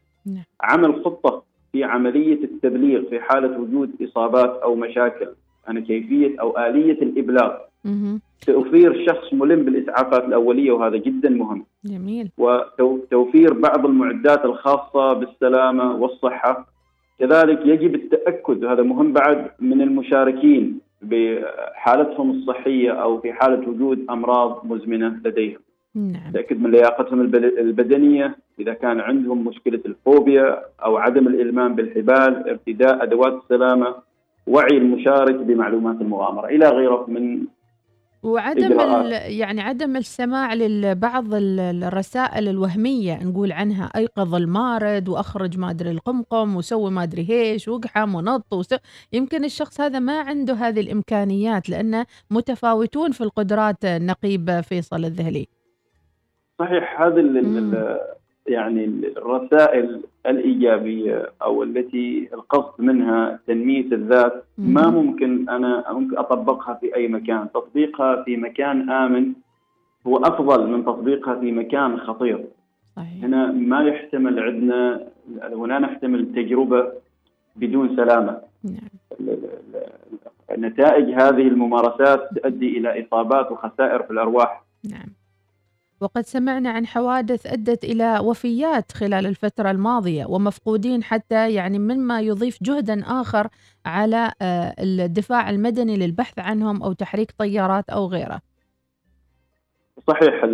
عمل 0.62 1.06
خطة 1.06 1.43
في 1.72 1.84
عملية 1.84 2.43
التبليغ 2.43 3.10
في 3.10 3.20
حالة 3.20 3.60
وجود 3.60 3.91
إصابات 4.02 4.60
أو 4.64 4.76
مشاكل. 4.76 5.28
عن 5.68 5.80
كيفية 5.80 6.41
أو 6.41 6.58
آلية 6.58 7.02
الإبلاغ. 7.02 7.58
مهم. 7.86 8.22
توفير 8.48 9.06
شخص 9.08 9.34
ملم 9.34 9.66
بالإسعافات 9.66 10.24
الأولية 10.24 10.72
وهذا 10.72 10.98
جدا 10.98 11.30
مهم. 11.30 11.66
جميل. 11.86 12.30
وتوفير 12.38 13.54
بعض 13.54 13.86
المعدات 13.86 14.45
الخاصة 14.45 15.14
بالسلامة 15.14 15.95
والصحة. 15.95 16.68
كذلك 17.20 17.66
يجب 17.66 17.95
التأكد 17.95 18.66
هذا 18.66 18.84
مهم 18.84 19.14
بعد 19.14 19.52
من 19.60 19.82
المشاركين. 19.82 20.86
بحالتهم 21.02 22.32
الصحية 22.32 22.91
أو 22.91 23.22
في 23.22 23.34
حالة 23.34 23.70
وجود 23.70 24.06
أمراض 24.10 24.62
مزمنة 24.66 25.20
لديهم. 25.26 25.60
نعم. 25.95 26.32
تأكد 26.34 26.62
من 26.62 26.72
لياقتهم 26.72 27.22
البد- 27.22 27.58
البدنية 27.60 28.36
إذا 28.60 28.74
كان 28.74 29.00
عندهم 29.00 29.48
مشكلة 29.48 29.80
الفوبيا 29.86 30.62
أو 30.84 30.98
عدم 30.98 31.28
الإلمام 31.28 31.76
بالحبال 31.76 32.50
ارتداء 32.50 33.04
أدوات 33.04 33.34
السلامة 33.43 33.95
وعي 34.48 34.78
المشارك 34.78 35.36
بمعلومات 35.36 36.02
المغامرة 36.02 36.45
إلى 36.48 36.70
غيره 36.70 37.06
من 37.08 37.43
وعدم 38.28 38.80
يعني 39.11 39.61
عدم 39.61 39.97
السماع 39.97 40.53
لبعض 40.53 41.34
ال- 41.34 41.84
الرسائل 41.84 42.47
الوهمية 42.47 43.23
نقول 43.23 43.51
عنها 43.51 43.91
أيقظ 43.95 44.36
المارد 44.36 45.09
وأخرج 45.09 45.57
ما 45.57 45.69
أدري 45.69 45.91
القمقم 45.91 46.55
وسوي 46.55 46.91
ما 46.91 47.03
أدري 47.03 47.30
هيش 47.30 47.67
واقحم 47.67 48.15
ونط 48.15 48.53
وس... 48.53 48.75
يمكن 49.13 49.45
الشخص 49.45 49.82
هذا 49.82 49.99
ما 49.99 50.19
عنده 50.19 50.53
هذه 50.53 50.80
الإمكانيات 50.80 51.69
لأنه 51.69 52.05
متفاوتون 52.32 53.11
في 53.11 53.21
القدرات 53.21 53.86
النقيب 53.86 54.61
فيصل 54.61 55.05
الذهلي. 55.05 55.47
صحيح 56.59 57.01
ال- 57.47 57.99
يعني 58.48 58.86
الرسائل 59.18 60.02
الإيجابية 60.26 61.30
أو 61.41 61.64
التي 61.64 62.30
القصد 62.34 62.82
منها 62.82 63.39
تنمية 63.48 63.86
الذات 63.91 64.43
ما 64.58 64.89
ممكن 64.89 65.50
أنا 65.50 65.91
ممكن 65.91 66.18
أطبقها 66.18 66.74
في 66.74 66.95
أي 66.95 67.08
مكان، 67.08 67.48
تطبيقها 67.54 68.24
في 68.24 68.38
مكان 68.38 68.89
آمن 68.89 69.34
هو 70.08 70.18
أفضل 70.18 70.68
من 70.70 70.86
تطبيقها 70.86 71.36
في 71.39 71.52
مكان 71.52 71.98
خطير. 72.00 72.45
صحيح. 72.95 73.24
هنا 73.24 73.52
ما 73.52 73.84
يحتمل 73.84 74.39
عندنا 74.39 75.08
ولا 75.52 75.80
نحتمل 75.80 76.34
تجربة 76.36 76.88
بدون 77.56 77.95
سلامة. 77.95 78.38
ال- 79.20 79.38
نتائج 80.58 81.06
هذه 81.14 81.48
الممارسات 81.48 82.30
تؤدي 82.36 82.78
إلى 82.78 83.06
إصابات 83.08 83.52
وخسائر 83.52 84.04
في 84.04 84.12
الأرواح. 84.12 84.64
وقد 86.02 86.22
سمعنا 86.22 86.70
عن 86.70 86.88
حوادث 86.88 87.54
أدت 87.54 87.84
إلى 87.84 88.20
وفيات 88.24 88.91
خلال 88.91 89.26
الفترة 89.26 89.72
الماضية 89.72 90.26
ومفقودين 90.26 91.04
حتى 91.04 91.54
يعني 91.54 91.80
مما 91.80 92.22
يضيف 92.22 92.64
جهدا 92.64 93.04
آخر 93.06 93.48
على 93.86 94.32
آه، 94.41 94.76
الدفاع 94.80 95.50
المدني 95.50 95.98
للبحث 95.98 96.39
عنهم 96.39 96.84
أو 96.84 96.93
تحريك 96.93 97.32
طيارات 97.39 97.89
أو 97.89 98.06
غيره 98.06 98.39
صحيح 100.08 100.45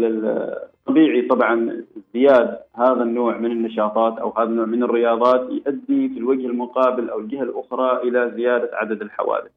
طبيعي 0.85 1.21
طبعا 1.21 1.83
ازدياد 1.97 2.57
هذا 2.75 3.03
النوع 3.03 3.37
من 3.37 3.51
النشاطات 3.51 4.17
أو 4.17 4.33
هذا 4.37 4.49
النوع 4.49 4.65
من 4.65 4.83
الرياضات 4.83 5.49
يؤدي 5.51 6.09
في 6.09 6.17
الوجه 6.17 6.45
المقابل 6.45 7.09
أو 7.09 7.19
الجهة 7.19 7.43
الأخرى 7.43 8.09
إلى 8.09 8.31
زيادة 8.35 8.69
عدد 8.73 9.01
الحوادث. 9.01 9.51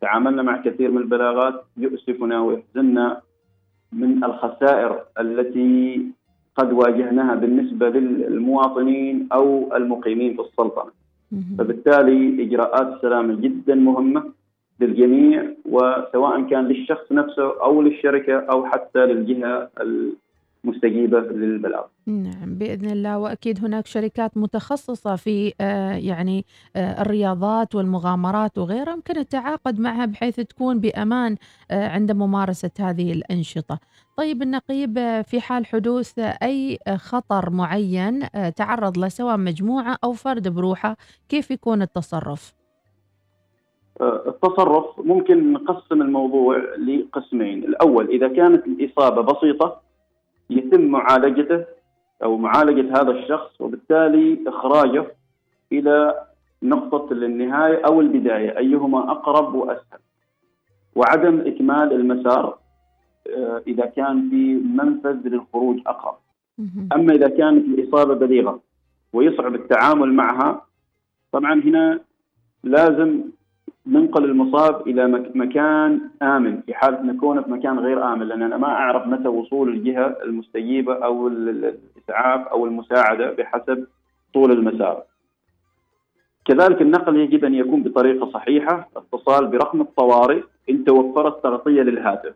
تعاملنا 0.00 0.42
مع 0.42 0.62
كثير 0.62 0.90
من 0.90 0.98
البلاغات 0.98 1.64
يؤسفنا 1.76 2.40
ويحزننا 2.40 3.20
من 3.92 4.24
الخسائر 4.24 5.02
التي 5.20 6.02
قد 6.56 6.72
واجهناها 6.72 7.34
بالنسبة 7.34 7.88
للمواطنين 7.88 9.28
أو 9.32 9.76
المقيمين 9.76 10.36
في 10.36 10.42
السلطنة. 10.42 10.90
فبالتالي 11.58 12.42
إجراءات 12.42 12.86
السلامه 12.96 13.34
جدا 13.34 13.74
مهمة 13.74 14.24
للجميع 14.80 15.44
وسواء 15.64 16.42
كان 16.42 16.64
للشخص 16.68 17.12
نفسه 17.12 17.62
أو 17.62 17.82
للشركة 17.82 18.38
أو 18.38 18.64
حتى 18.66 19.06
للجهة 19.06 19.68
المستجيبه 20.64 21.20
للبلاغ. 21.20 21.84
نعم 22.06 22.54
بإذن 22.54 22.90
الله 22.90 23.18
وأكيد 23.18 23.64
هناك 23.64 23.86
شركات 23.86 24.36
متخصصة 24.36 25.16
في 25.16 25.52
آه، 25.60 25.92
يعني 25.92 26.44
آه، 26.76 27.02
الرياضات 27.02 27.74
والمغامرات 27.74 28.58
وغيرها 28.58 28.92
يمكن 28.92 29.18
التعاقد 29.18 29.80
معها 29.80 30.06
بحيث 30.06 30.40
تكون 30.40 30.80
بأمان 30.80 31.36
آه، 31.70 31.88
عند 31.88 32.12
ممارسة 32.12 32.70
هذه 32.80 33.12
الأنشطة 33.12 33.78
طيب 34.16 34.42
النقيب 34.42 35.22
في 35.22 35.40
حال 35.40 35.66
حدوث 35.66 36.18
أي 36.18 36.78
آه، 36.86 36.96
خطر 36.96 37.50
معين 37.50 38.20
تعرض 38.56 38.98
له 38.98 39.08
سواء 39.08 39.36
مجموعة 39.36 39.98
أو 40.04 40.12
فرد 40.12 40.48
بروحه 40.48 40.96
كيف 41.28 41.50
يكون 41.50 41.82
التصرف؟ 41.82 42.54
التصرف 44.00 44.84
ممكن 44.98 45.52
نقسم 45.52 46.02
الموضوع 46.02 46.56
لقسمين، 46.56 47.64
الأول 47.64 48.10
إذا 48.10 48.28
كانت 48.28 48.66
الإصابة 48.66 49.22
بسيطة 49.22 49.87
يتم 50.50 50.80
معالجته 50.80 51.64
أو 52.22 52.36
معالجة 52.36 53.00
هذا 53.00 53.10
الشخص 53.10 53.60
وبالتالي 53.60 54.38
إخراجه 54.46 55.06
إلى 55.72 56.24
نقطة 56.62 57.12
النهايه 57.12 57.86
أو 57.86 58.00
البداية 58.00 58.58
أيهما 58.58 59.10
أقرب 59.10 59.54
وأسهل. 59.54 60.00
وعدم 60.94 61.40
إكمال 61.40 61.92
المسار 61.92 62.58
آه، 63.36 63.62
إذا 63.66 63.86
كان 63.86 64.30
في 64.30 64.54
منفذ 64.54 65.28
للخروج 65.28 65.80
أقرب. 65.86 66.18
أما 66.92 67.14
إذا 67.14 67.28
كانت 67.28 67.64
الاصابه 67.66 68.14
بليغة 68.14 68.60
ويصعب 69.12 69.54
التعامل 69.54 70.12
معها 70.14 70.66
طبعا 71.32 71.54
هنا 71.54 72.00
لازم 72.64 73.22
ننقل 73.88 74.24
المصاب 74.24 74.88
إلى 74.88 75.06
مك- 75.06 75.36
مكان 75.36 76.00
آمن 76.22 76.60
في 76.60 76.74
حاله 76.74 77.02
نكون 77.02 77.42
في 77.42 77.50
مكان 77.50 77.78
غير 77.78 78.12
آمن 78.12 78.28
لأن 78.28 78.42
أنا 78.42 78.56
ما 78.56 78.66
أعرف 78.68 79.06
متى 79.06 79.28
وصول 79.28 79.68
الجهة 79.68 80.16
المستجيبة 80.24 80.94
أو 80.94 81.28
ال- 81.28 81.48
ال- 81.48 81.74
الإسعاف 81.96 82.48
أو 82.48 82.66
المساعدة 82.66 83.30
بحسب 83.32 83.86
طول 84.34 84.52
المسار. 84.52 85.02
كذلك 86.44 86.82
النقل 86.82 87.16
يجب 87.16 87.44
أن 87.44 87.54
يكون 87.54 87.82
بطريقة 87.82 88.30
صحيحة، 88.30 88.88
اتصال 88.96 89.46
برقم 89.46 89.80
الطوارئ 89.80 90.42
إن 90.70 90.84
توفرت 90.84 91.42
تغطية 91.42 91.82
للهاتف. 91.82 92.34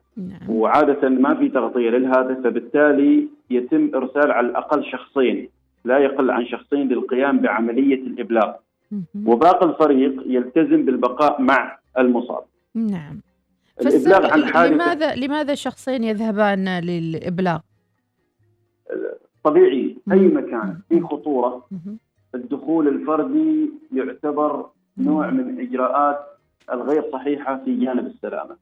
وعادة 0.49 1.09
ما 1.09 1.35
في 1.35 1.49
تغطية 1.49 1.91
للهاتف 1.91 2.45
فبالتالي 2.45 3.29
يتم 3.51 3.91
إرسال 3.95 4.31
على 4.33 4.47
الأقل 4.47 4.85
شخصين 4.85 5.49
لا 5.85 5.99
يقل 5.99 6.31
عن 6.31 6.47
شخصين 6.47 6.89
للقيام 6.89 7.39
بعملية 7.39 8.03
الإبلاغ. 8.03 8.53
وباقي 9.26 9.66
الفريق 9.66 10.22
يلتزم 10.26 10.84
بالبقاء 10.84 11.43
مع 11.43 11.78
المصاب. 11.99 12.45
نعم. 12.74 13.20
الإبلاغ 13.80 14.32
عن 14.32 14.72
لماذا 14.72 15.14
لماذا 15.14 15.55
شخصين 15.55 16.05
يذهبان 16.05 16.78
للإبلاغ؟ 16.78 17.59
طبيعي 19.45 19.97
أي 20.12 20.20
مكان 20.20 20.78
في 20.88 21.01
خطورة. 21.01 21.66
الدخول 22.34 22.88
الفردي 22.88 23.70
يعتبر 23.93 24.66
نوع 24.99 25.30
من 25.30 25.61
إجراءات 25.61 26.18
الغير 26.72 27.05
صحيحة 27.12 27.61
في 27.64 27.76
جانب 27.76 28.07
السلامة. 28.07 28.57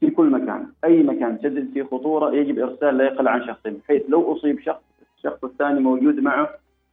في 0.00 0.10
كل 0.10 0.30
مكان، 0.30 0.66
أي 0.84 1.02
مكان 1.02 1.40
تجد 1.40 1.72
فيه 1.72 1.82
خطورة 1.82 2.34
يجب 2.34 2.58
إرسال 2.58 2.96
لا 2.96 3.04
يقل 3.04 3.28
عن 3.28 3.46
شخصين، 3.46 3.72
بحيث 3.72 4.02
لو 4.08 4.32
أصيب 4.32 4.60
شخص 4.60 4.82
الشخص 5.16 5.44
الثاني 5.44 5.80
موجود 5.80 6.20
معه 6.20 6.48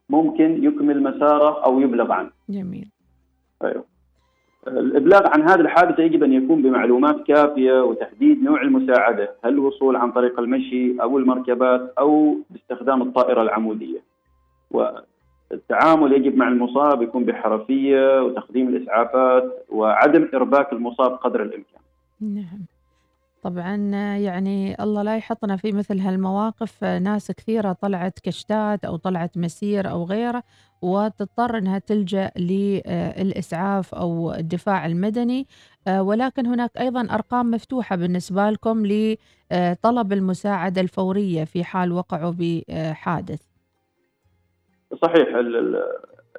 ممكن 0.09 0.63
يكمل 0.63 1.03
مساره 1.03 1.63
أو 1.65 1.79
يبلغ 1.81 2.11
عنه. 2.11 2.29
جميل 2.49 2.87
أيوه. 3.63 3.85
الإبلاغ 4.67 5.27
عن 5.27 5.41
هذه 5.41 5.59
الحادثة 5.59 6.03
يجب 6.03 6.23
أن 6.23 6.33
يكون 6.33 6.61
بمعلومات 6.61 7.23
كافية 7.23 7.83
وتحديد 7.83 8.43
نوع 8.43 8.61
المساعدة، 8.61 9.35
هل 9.43 9.53
الوصول 9.53 9.95
عن 9.95 10.11
طريق 10.11 10.39
المشي 10.39 11.01
أو 11.01 11.17
المركبات 11.17 11.93
أو 11.99 12.37
باستخدام 12.49 13.01
الطائرة 13.01 13.41
العمودية. 13.41 13.99
والتعامل 14.71 16.13
يجب 16.13 16.37
مع 16.37 16.47
المصاب 16.47 17.01
يكون 17.01 17.25
بحرفية 17.25 18.23
وتقديم 18.23 18.67
الإسعافات 18.67 19.65
وعدم 19.69 20.27
إرباك 20.33 20.73
المصاب 20.73 21.11
قدر 21.11 21.41
الإمكان. 21.41 21.81
نعم 22.21 22.59
طبعا 23.43 23.75
يعني 24.17 24.83
الله 24.83 25.01
لا 25.03 25.17
يحطنا 25.17 25.57
في 25.57 25.71
مثل 25.71 25.99
هالمواقف. 25.99 26.83
ناس 26.83 27.31
كثيرة 27.31 27.71
طلعت 27.73 28.19
كشتات 28.19 28.85
أو 28.85 28.95
طلعت 28.95 29.37
مسير 29.37 29.89
أو 29.89 30.03
غيره 30.03 30.43
وتضطر 30.81 31.57
أنها 31.57 31.79
تلجأ 31.79 32.31
للإسعاف 32.37 33.95
أو 33.95 34.33
الدفاع 34.33 34.85
المدني. 34.85 35.47
ولكن 35.89 36.45
هناك 36.45 36.77
أيضا 36.77 37.07
أرقام 37.11 37.51
مفتوحة 37.51 37.95
بالنسبة 37.95 38.49
لكم 38.49 38.83
لطلب 38.85 40.13
المساعدة 40.13 40.81
الفورية 40.81 41.43
في 41.43 41.63
حال 41.63 41.91
وقعوا 41.91 42.33
بحادث. 42.37 43.41
صحيح 45.01 45.27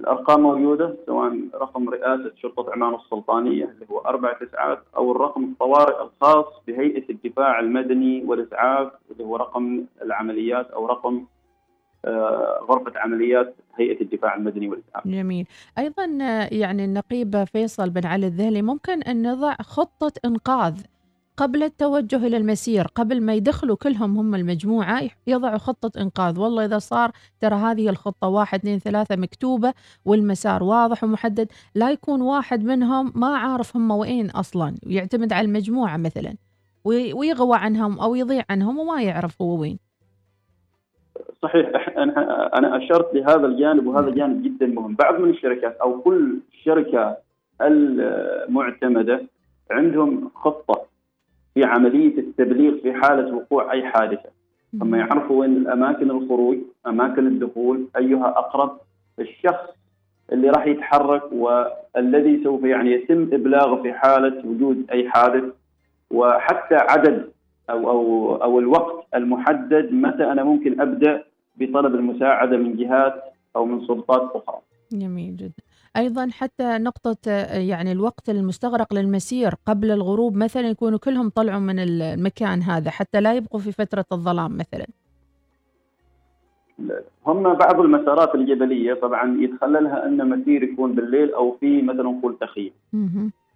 الأرقام 0.01 0.40
موجودة 0.40 0.96
سواء 1.07 1.38
رقم 1.55 1.88
رئاسة 1.88 2.32
شرطة 2.42 2.72
عمان 2.72 2.94
السلطانية 2.94 3.64
اللي 3.64 3.86
هو 3.90 3.99
أربع 3.99 4.32
تسعات 4.32 4.82
أو 4.96 5.12
الرقم 5.12 5.44
الطوارئ 5.44 6.03
الخاص 6.03 6.46
بهيئة 6.66 7.05
الدفاع 7.11 7.61
المدني 7.61 8.24
والإسعاف 8.24 8.92
اللي 9.11 9.24
هو 9.24 9.36
رقم 9.36 9.84
العمليات 10.03 10.70
أو 10.70 10.86
رقم 10.86 11.24
آه، 12.05 12.66
غرفة 12.68 12.92
عمليات 12.96 13.55
هيئة 13.78 14.01
الدفاع 14.01 14.34
المدني 14.34 14.68
والإسعاف. 14.68 15.09
جميل 15.09 15.46
أيضا 15.78 16.18
آه، 16.22 16.49
يعني 16.53 16.84
النقيب 16.84 17.44
فيصل 17.44 17.90
بن 17.90 18.07
علي 18.07 18.26
الذهلي 18.26 18.62
ممكن 18.62 19.03
أن 19.03 19.32
نضع 19.32 19.55
خطة 19.55 20.12
إنقاذ 20.24 20.74
قبل 21.39 21.62
التوجه 21.62 22.16
إلى 22.26 22.36
المسير 22.36 22.86
قبل 22.95 23.20
ما 23.22 23.34
يدخلوا 23.34 23.76
كلهم 23.76 24.16
هم 24.18 24.34
المجموعة 24.34 25.03
يضعوا 25.26 25.59
خطة 25.59 26.01
إنقاذ. 26.01 26.41
والله 26.41 26.64
إذا 26.64 26.78
صار 26.78 27.11
ترى 27.41 27.55
هذه 27.55 27.89
الخطة 27.89 28.28
واحد 28.28 28.59
اثنين 28.59 28.78
ثلاثة 28.78 29.16
مكتوبة 29.16 29.74
والمسار 30.05 30.62
واضح 30.62 31.05
ومحدد. 31.05 31.49
لا 31.74 31.91
يكون 31.91 32.22
واحد 32.22 32.64
منهم 32.64 33.12
ما 33.14 33.36
عارف 33.36 33.76
هم 33.76 33.91
وين 33.91 34.30
أصلا 34.30 34.74
ويعتمد 34.86 35.32
على 35.32 35.47
المجموعة 35.47 35.97
مثلا 35.97 36.34
وي- 36.84 37.12
ويغوى 37.12 37.57
عنهم 37.57 37.99
أو 38.01 38.14
يضيع 38.14 38.45
عنهم 38.51 38.78
وما 38.78 39.03
يعرف 39.03 39.43
هو 39.43 39.61
وين. 39.61 39.78
صحيح. 41.43 41.68
أنا 41.99 42.59
أنا 42.59 42.76
أشرت 42.76 43.14
لهذا 43.14 43.47
الجانب 43.47 43.86
وهذا 43.86 44.11
جانب 44.11 44.43
جدا 44.43 44.66
مهم، 44.66 44.95
بعض 44.95 45.20
من 45.20 45.30
الشركات 45.30 45.76
أو 45.76 46.01
كل 46.01 46.39
شركة 46.64 47.16
المعتمدة 47.61 49.22
عندهم 49.70 50.30
خطة 50.34 50.88
في 51.59 51.65
عملية 51.65 52.19
التبليغ 52.19 52.79
في 52.83 52.93
حالة 52.93 53.35
وقوع 53.35 53.73
أي 53.73 53.83
حادثة، 53.83 54.31
هم 54.83 54.95
يعرفوا 54.95 55.41
وين 55.41 55.57
الأماكن 55.57 56.11
الخروج، 56.11 56.59
أماكن 56.87 57.27
الدخول، 57.27 57.87
أيها 57.97 58.29
أقرب، 58.29 58.79
الشخص 59.19 59.69
اللي 60.33 60.51
راح 60.51 60.67
يتحرك 60.67 61.23
والذي 61.33 62.45
سوف 62.45 62.65
يعني 62.65 62.93
يتم 62.93 63.23
إبلاغه 63.33 63.83
في 63.83 63.93
حالة 63.93 64.47
وجود 64.47 64.85
أي 64.91 65.11
حادث 65.11 65.45
وحتى 66.11 66.75
عدد 66.75 67.31
أو 67.71 67.91
أو 67.91 68.35
أو 68.37 68.59
الوقت 68.59 69.07
المحدد 69.15 69.93
متى 69.93 70.25
أنا 70.25 70.45
ممكن 70.45 70.81
أبدأ 70.81 71.25
بطلب 71.57 71.95
المساعدة 71.95 72.57
من 72.57 72.77
جهات 72.77 73.23
أو 73.57 73.65
من 73.65 73.87
سلطات 73.87 74.31
أخرى. 74.35 74.59
جميل 74.93 75.37
جدا. 75.37 75.68
أيضا 75.99 76.28
حتى 76.32 76.78
نقطة 76.78 77.16
آه، 77.28 77.59
يعني 77.59 77.92
الوقت 77.92 78.30
المستغرق 78.30 78.94
للمسير 78.94 79.55
قبل 79.66 79.90
الغروب 79.90 80.36
مثلا 80.36 80.68
يكونوا 80.68 80.99
كلهم 80.99 81.28
طلعوا 81.28 81.61
من 81.61 81.78
المكان 81.78 82.62
هذا 82.62 82.90
حتى 82.90 83.20
لا 83.20 83.34
يبقوا 83.34 83.61
في 83.61 83.72
فترة 83.72 84.05
الظلام 84.12 84.57
مثلا 84.57 84.86
هم 87.26 87.55
بعض 87.55 87.80
المسارات 87.80 88.34
الجبلية 88.34 88.94
طبعا 88.94 89.36
يتخللها 89.40 90.07
أن 90.07 90.28
مسير 90.28 90.62
يكون 90.62 90.94
بالليل 90.94 91.34
أو 91.34 91.57
في 91.61 91.82
مثلا 91.82 92.03
نقول 92.03 92.36
تخييم. 92.40 92.72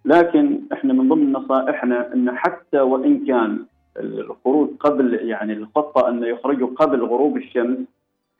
لكن 0.05 0.59
إحنا 0.73 0.93
من 0.93 1.09
ضمن 1.09 1.31
نصائحنا 1.31 2.13
أن 2.13 2.37
حتى 2.37 2.79
وإن 2.79 3.25
كان 3.25 3.65
الخروج 3.99 4.69
قبل 4.79 5.13
يعني 5.13 5.53
الخطة 5.53 6.09
انه 6.09 6.27
يخرجوا 6.27 6.67
قبل 6.67 7.01
غروب 7.01 7.37
الشمس 7.37 7.77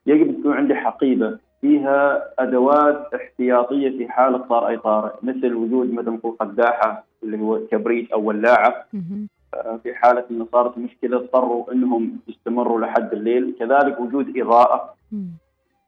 يجب 0.05 0.39
تكون 0.39 0.53
عندي 0.53 0.75
حقيبة 0.75 1.37
فيها 1.67 2.23
أدوات 2.39 3.13
احتياطية 3.13 3.89
في 3.97 4.07
حالة 4.11 4.45
صار 4.49 4.67
اي 4.67 4.77
طارئ 4.77 5.11
مثل 5.23 5.53
وجود 5.53 5.93
مثلا 5.93 6.11
نقول 6.11 6.35
قداحة 6.39 7.03
اللي 7.23 7.39
هو 7.39 7.59
كبريت 7.71 8.11
أو 8.11 8.21
ولاعة. 8.23 8.85
آه، 9.53 9.79
في 9.83 9.93
حالة 9.93 10.23
إنه 10.31 10.47
صارت 10.51 10.77
مشكلة 10.77 11.17
اضطروا 11.17 11.71
إنهم 11.71 12.19
يستمروا 12.27 12.79
لحد 12.81 13.13
الليل 13.13 13.55
كذلك 13.59 13.99
وجود 13.99 14.37
إضاءة. 14.37 14.93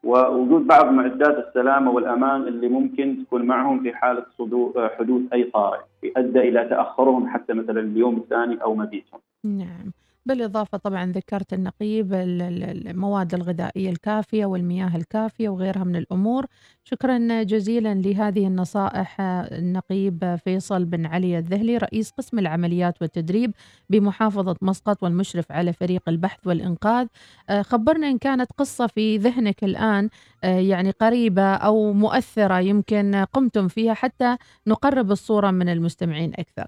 ووجود 0.03 0.67
بعض 0.67 0.85
معدات 0.91 1.47
السلامة 1.47 1.91
والأمان 1.91 2.41
اللي 2.41 2.67
ممكن 2.67 3.17
تكون 3.25 3.41
معهم 3.41 3.79
في 3.83 3.93
حالة 3.93 4.25
صدو- 4.37 4.73
آه، 4.77 4.87
حدوث 4.99 5.21
اي 5.33 5.43
طارئ 5.43 5.79
يؤدى 6.03 6.39
إلى 6.39 6.65
تأخرهم 6.69 7.27
حتى 7.27 7.53
مثلا 7.53 7.79
اليوم 7.79 8.17
الثاني 8.17 8.63
أو 8.63 8.75
مبيتهم. 8.75 9.19
نعم. 9.43 9.91
بالإضافة 10.25 10.77
طبعا 10.77 11.11
ذكرت 11.11 11.53
النقيب 11.53 12.13
ال- 12.13 12.41
ال- 12.41 12.87
المواد 12.87 13.33
الغذائية 13.33 13.89
الكافية 13.89 14.45
والمياه 14.45 14.95
الكافية 14.95 15.49
وغيرها 15.49 15.83
من 15.83 15.95
الأمور. 15.95 16.45
شكرا 16.83 17.43
جزيلا 17.43 17.93
لهذه 17.93 18.47
النصائح 18.47 19.21
النقيب 19.21 20.35
فيصل 20.45 20.85
بن 20.85 21.05
علي 21.05 21.37
الذهلي 21.37 21.77
رئيس 21.77 22.11
قسم 22.11 22.39
العمليات 22.39 23.01
والتدريب 23.01 23.51
بمحافظة 23.89 24.55
مسقط 24.61 25.03
والمشرف 25.03 25.51
على 25.51 25.73
فريق 25.73 26.09
البحث 26.09 26.47
والإنقاذ. 26.47 27.07
آه، 27.49 27.61
خبرنا 27.61 28.09
إن 28.09 28.17
كانت 28.17 28.51
قصة 28.57 28.87
في 28.87 29.17
ذهنك 29.17 29.63
الآن 29.63 30.09
آه، 30.43 30.59
يعني 30.59 30.91
قريبة 30.91 31.53
أو 31.55 31.93
مؤثرة 31.93 32.59
يمكن 32.59 33.15
قمتم 33.33 33.67
فيها 33.67 33.93
حتى 33.93 34.37
نقرب 34.67 35.11
الصورة 35.11 35.51
من 35.51 35.69
المستمعين 35.69 36.31
أكثر. 36.33 36.67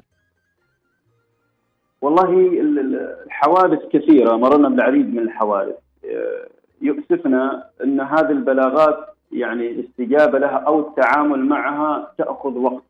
والله 2.02 2.30
ال- 2.30 2.80
ال- 2.80 3.16
الحوادث 3.26 3.86
كثيرة 3.90 4.36
مررنا 4.36 4.70
بالعديد 4.70 5.14
من 5.14 5.20
الحوادث. 5.20 5.76
آه، 6.06 6.48
يؤسفنا 6.82 7.64
إن 7.84 8.00
هذه 8.02 8.32
البلاغات 8.32 8.98
يعني 9.32 9.72
الاستجابه 9.72 10.40
لها 10.40 10.58
أو 10.58 10.80
التعامل 10.80 11.46
معها 11.46 12.12
تأخذ 12.18 12.58
وقت. 12.58 12.84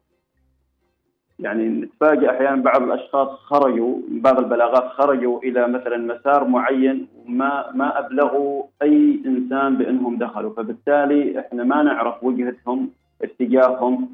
يعني 1.40 1.68
نتفاجئ 1.68 2.30
أحيانا 2.30 2.62
بعض 2.62 2.82
الأشخاص 2.84 3.28
خرجوا 3.30 3.98
بعض 4.10 4.40
البلاغات 4.40 4.84
خرجوا 4.84 5.40
إلى 5.40 5.68
مثلا 5.68 5.98
مسار 5.98 6.48
معين 6.48 7.08
وما 7.26 7.72
ما 7.74 8.00
أبلغوا 8.00 8.64
أي 8.82 9.22
إنسان 9.26 9.78
بأنهم 9.78 10.18
دخلوا. 10.18 10.54
فبالتالي 10.54 11.40
إحنا 11.40 11.64
ما 11.64 11.84
نعرف 11.84 12.24
وجهتهم 12.24 12.90
اتجاههم. 13.22 14.10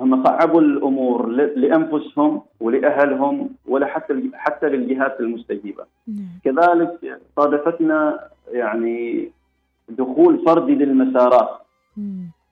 هم 0.00 0.24
صعبوا 0.24 0.60
الأمور 0.60 1.26
لأنفسهم 1.56 2.42
ولأهلهم 2.60 3.50
ولا 3.68 3.86
حتى 3.86 4.30
حتى 4.34 4.68
للجهات 4.68 5.20
المستجيبة. 5.20 5.84
كذلك 6.44 7.20
صادفتنا 7.36 8.20
يعني 8.52 9.28
دخول 9.88 10.44
فردي 10.46 10.74
للمسارات. 10.74 11.50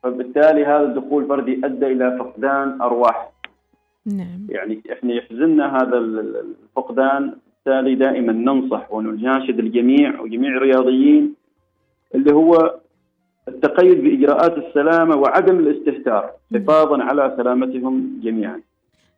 فبالتالي 0.03 0.65
هذا 0.67 0.83
الدخول 0.83 1.23
الفردي 1.23 1.61
أدى 1.65 1.87
إلى 1.87 2.17
فقدان 2.19 2.83
أرواح. 2.83 3.31
نعم. 4.07 4.47
يعني 4.49 4.83
إحنا 4.93 5.13
يحزننا 5.13 5.77
هذا 5.77 5.99
ال- 5.99 6.19
ال- 6.19 6.55
الفقدان. 6.77 7.35
بالتالي 7.67 7.95
دائما 7.95 8.33
ننصح 8.33 8.93
ونناشد 8.93 9.59
الجميع 9.59 10.21
وجميع 10.21 10.51
الرياضيين 10.57 11.35
اللي 12.15 12.35
هو 12.35 12.75
التقيد 13.49 14.03
بإجراءات 14.05 14.59
السلامة 14.59 15.17
وعدم 15.17 15.59
الاستهتار 15.59 16.31
حفاظا 16.55 17.03
على 17.03 17.35
سلامتهم 17.37 18.21
جميعا. 18.23 18.61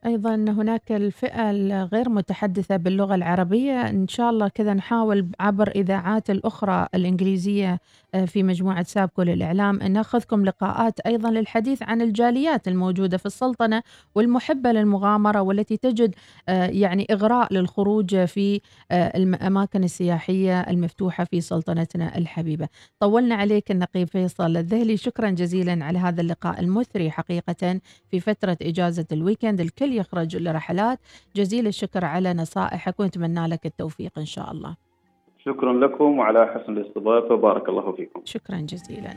أيضا 0.07 0.35
هناك 0.35 0.93
الفئة 0.93 1.51
الغير 1.51 2.09
متحدثة 2.09 2.77
باللغة 2.77 3.15
العربية. 3.15 3.89
إن 3.89 4.09
شاء 4.09 4.31
الله 4.31 4.49
كذا 4.49 4.75
نحاول 4.75 5.29
عبر 5.41 5.69
إذاعات 5.69 6.31
الأخرى 6.31 6.87
الإنجليزية 6.95 7.81
آه، 8.15 8.25
في 8.25 8.43
مجموعة 8.43 8.83
سابكو 8.83 9.23
للإعلام 9.23 9.81
أن 9.81 9.93
نأخذكم 9.93 10.45
لقاءات 10.45 11.01
أيضا 11.01 11.31
للحديث 11.31 11.83
عن 11.83 12.03
الجاليات 12.03 12.69
الموجودة 12.69 13.17
في 13.17 13.27
السلطنة 13.27 13.83
والمحبة 14.15 14.73
للمغامرة 14.73 15.41
والتي 15.41 15.77
تجد 15.77 16.15
آه، 16.49 16.67
يعني 16.67 17.07
إغراء 17.11 17.55
للخروج 17.55 18.25
في 18.25 18.61
آه، 18.91 19.17
الأماكن 19.17 19.85
السياحية 19.85 20.61
المفتوحة 20.61 21.25
في 21.25 21.41
سلطنتنا 21.41 22.19
الحبيبة. 22.19 22.69
طولنا 23.01 23.35
عليك 23.35 23.71
النقيب 23.71 24.09
فيصل 24.09 24.57
الذهلي. 24.57 24.97
شكرا 24.97 25.31
جزيلا 25.31 25.85
على 25.85 25.99
هذا 25.99 26.21
اللقاء 26.21 26.61
المثري 26.61 27.11
حقيقة 27.11 27.81
في 28.11 28.21
فترة 28.21 28.57
إجازة 28.63 29.07
الويكند. 29.13 29.61
الكل 29.61 29.86
الكل 29.87 29.99
يخرج 29.99 30.37
لرحلات 30.37 30.99
جزيل 31.37 31.67
الشكر 31.67 32.05
على 32.05 32.35
نصائحك 32.35 33.01
ونتمنى 33.01 33.47
لك 33.47 33.67
التوفيق 33.67 34.19
إن 34.19 34.25
شاء 34.25 34.53
الله. 34.53 34.77
شكرا 35.45 35.73
لكم 35.73 36.19
وعلى 36.19 36.47
حسن 36.47 36.73
الاستضافة. 36.73 37.37
بارك 37.37 37.69
الله 37.69 37.93
فيكم. 37.93 38.21
شكرا 38.25 38.57
جزيلا. 38.57 39.15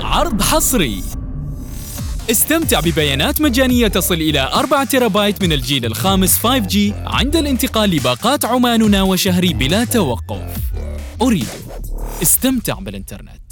عرض 0.00 0.42
حصري. 0.42 1.02
استمتع 2.30 2.80
ببيانات 2.80 3.40
مجانية 3.40 3.88
تصل 3.88 4.14
إلى 4.14 4.40
4 4.54 4.84
تيرابايت 4.84 5.42
من 5.42 5.52
الجيل 5.52 5.84
الخامس 5.84 6.38
5G 6.38 6.76
عند 7.06 7.36
الانتقال 7.36 7.90
لباقات 7.90 8.44
عماننا 8.44 9.02
وشهري 9.02 9.52
بلا 9.52 9.84
توقف. 9.84 10.42
أريد. 11.22 11.46
استمتع 12.22 12.74
بالإنترنت. 12.74 13.47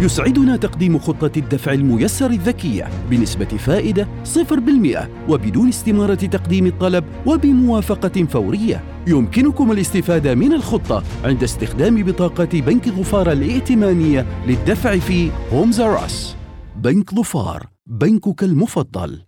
يسعدنا 0.00 0.56
تقديم 0.56 0.98
خطة 0.98 1.30
الدفع 1.36 1.72
الميسر 1.72 2.30
الذكية 2.30 2.88
بنسبة 3.10 3.44
فائدة 3.44 4.08
0% 4.24 5.08
وبدون 5.28 5.68
استمارة 5.68 6.14
تقديم 6.14 6.66
الطلب 6.66 7.04
وبموافقة 7.26 8.24
فورية. 8.24 8.84
يمكنكم 9.06 9.72
الاستفادة 9.72 10.34
من 10.34 10.52
الخطة 10.52 11.02
عند 11.24 11.42
استخدام 11.42 12.02
بطاقة 12.02 12.60
بنك 12.60 12.88
ظفار 12.88 13.32
الائتمانية 13.32 14.26
للدفع 14.46 14.98
في 14.98 15.30
هومز 15.52 15.80
راس. 15.80 16.36
بنك 16.76 17.14
ظفار، 17.14 17.66
بنكك 17.86 18.42
المفضل. 18.42 19.20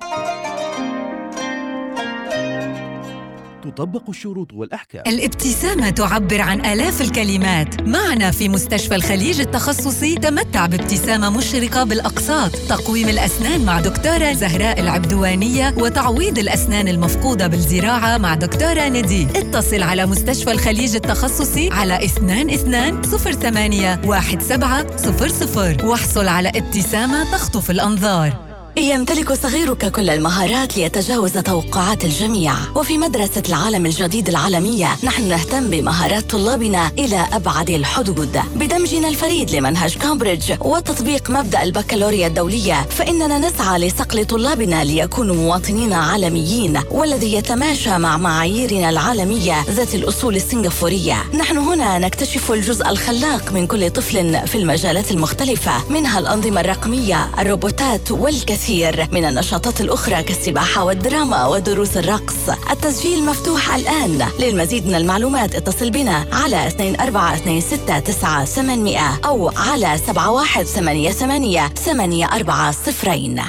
تطبق 3.62 4.02
الشروط 4.08 4.52
والأحكام. 4.52 5.02
الابتسامة 5.06 5.90
تعبر 5.90 6.40
عن 6.40 6.66
آلاف 6.66 7.00
الكلمات. 7.00 7.82
معنا 7.82 8.30
في 8.30 8.48
مستشفى 8.48 8.94
الخليج 8.94 9.40
التخصصي 9.40 10.14
تمتع 10.14 10.66
بابتسامة 10.66 11.30
مشرقة 11.30 11.84
بالأقساط. 11.84 12.50
تقويم 12.68 13.08
الأسنان 13.08 13.64
مع 13.64 13.80
دكتورة 13.80 14.32
زهراء 14.32 14.80
العبدوانية 14.80 15.74
وتعويض 15.78 16.38
الأسنان 16.38 16.88
المفقودة 16.88 17.46
بالزراعة 17.46 18.18
مع 18.18 18.34
دكتورة 18.34 18.88
ندي. 18.88 19.26
اتصل 19.36 19.82
على 19.82 20.06
مستشفى 20.06 20.52
الخليج 20.52 20.94
التخصصي 20.94 21.70
على 21.70 22.04
22 22.04 23.02
08 23.02 23.94
1700 23.94 25.84
واحصل 25.84 26.28
على 26.28 26.48
ابتسامة 26.48 27.32
تخطف 27.32 27.70
الأنظار. 27.70 28.51
يمتلك 28.76 29.32
صغيرك 29.32 29.92
كل 29.92 30.10
المهارات 30.10 30.76
ليتجاوز 30.76 31.32
توقعات 31.32 32.04
الجميع. 32.04 32.54
وفي 32.76 32.98
مدرسة 32.98 33.42
العالم 33.48 33.86
الجديد 33.86 34.28
العالمية 34.28 34.88
نحن 35.04 35.28
نهتم 35.28 35.70
بمهارات 35.70 36.30
طلابنا 36.30 36.90
إلى 36.98 37.26
أبعد 37.32 37.70
الحدود. 37.70 38.40
بدمجنا 38.56 39.08
الفريد 39.08 39.50
لمنهج 39.50 39.98
كامبريدج 39.98 40.52
وتطبيق 40.60 41.30
مبدأ 41.30 41.62
البكالوريا 41.62 42.26
الدولية 42.26 42.86
فإننا 42.90 43.38
نسعى 43.38 43.78
لصقل 43.78 44.24
طلابنا 44.24 44.84
ليكونوا 44.84 45.36
مواطنين 45.36 45.92
عالميين 45.92 46.80
والذي 46.90 47.34
يتماشى 47.34 47.98
مع 47.98 48.16
معاييرنا 48.16 48.90
العالمية 48.90 49.62
ذات 49.70 49.94
الأصول 49.94 50.36
السنغافورية. 50.36 51.16
نحن 51.34 51.58
هنا 51.58 51.98
نكتشف 51.98 52.52
الجزء 52.52 52.88
الخلاق 52.90 53.52
من 53.52 53.66
كل 53.66 53.90
طفل 53.90 54.46
في 54.46 54.58
المجالات 54.58 55.10
المختلفة 55.10 55.72
منها 55.90 56.18
الأنظمة 56.18 56.60
الرقمية 56.60 57.30
الروبوتات 57.38 58.10
والكثير 58.10 58.61
الكثير 58.62 59.08
من 59.12 59.24
النشاطات 59.24 59.80
الأخرى 59.80 60.22
كالسباحة 60.22 60.84
والدراما 60.84 61.46
ودروس 61.46 61.96
الرقص. 61.96 62.48
التسجيل 62.70 63.24
مفتوح 63.24 63.74
الآن. 63.74 64.28
للمزيد 64.40 64.86
من 64.86 64.94
المعلومات 64.94 65.54
اتصل 65.54 65.90
بنا 65.90 66.26
على 66.32 66.70
24269800 66.70 69.26
أو 69.26 69.50
على 69.56 69.98
7188 70.06 72.24
84 72.24 73.40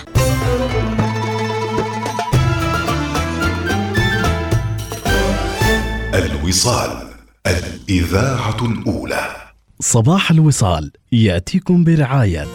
الوصال 6.13 7.07
الإذاعة 7.47 8.65
الأولى. 8.65 9.35
صباح 9.79 10.31
الوصال 10.31 10.91
يأتيكم 11.11 11.83
برعاية 11.83 12.47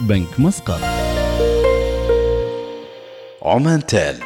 بنك 0.00 0.40
مسقط. 0.40 1.03
عمان 3.44 3.86
تال 3.86 4.16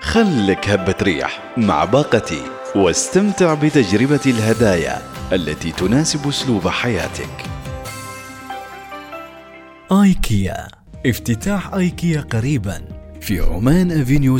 خلك 0.00 0.68
هبة 0.68 0.94
ريح 1.02 1.54
مع 1.56 1.84
باقتي 1.84 2.42
واستمتع 2.74 3.54
بتجربة 3.54 4.20
الهدايا 4.26 5.02
التي 5.32 5.72
تناسب 5.72 6.28
أسلوب 6.28 6.68
حياتك. 6.68 7.44
آيكيا 9.92 10.68
افتتاح 11.06 11.74
آيكيا 11.74 12.20
قريبا 12.20 12.82
في 13.20 13.40
عمان 13.40 14.00
أفينيو 14.00 14.34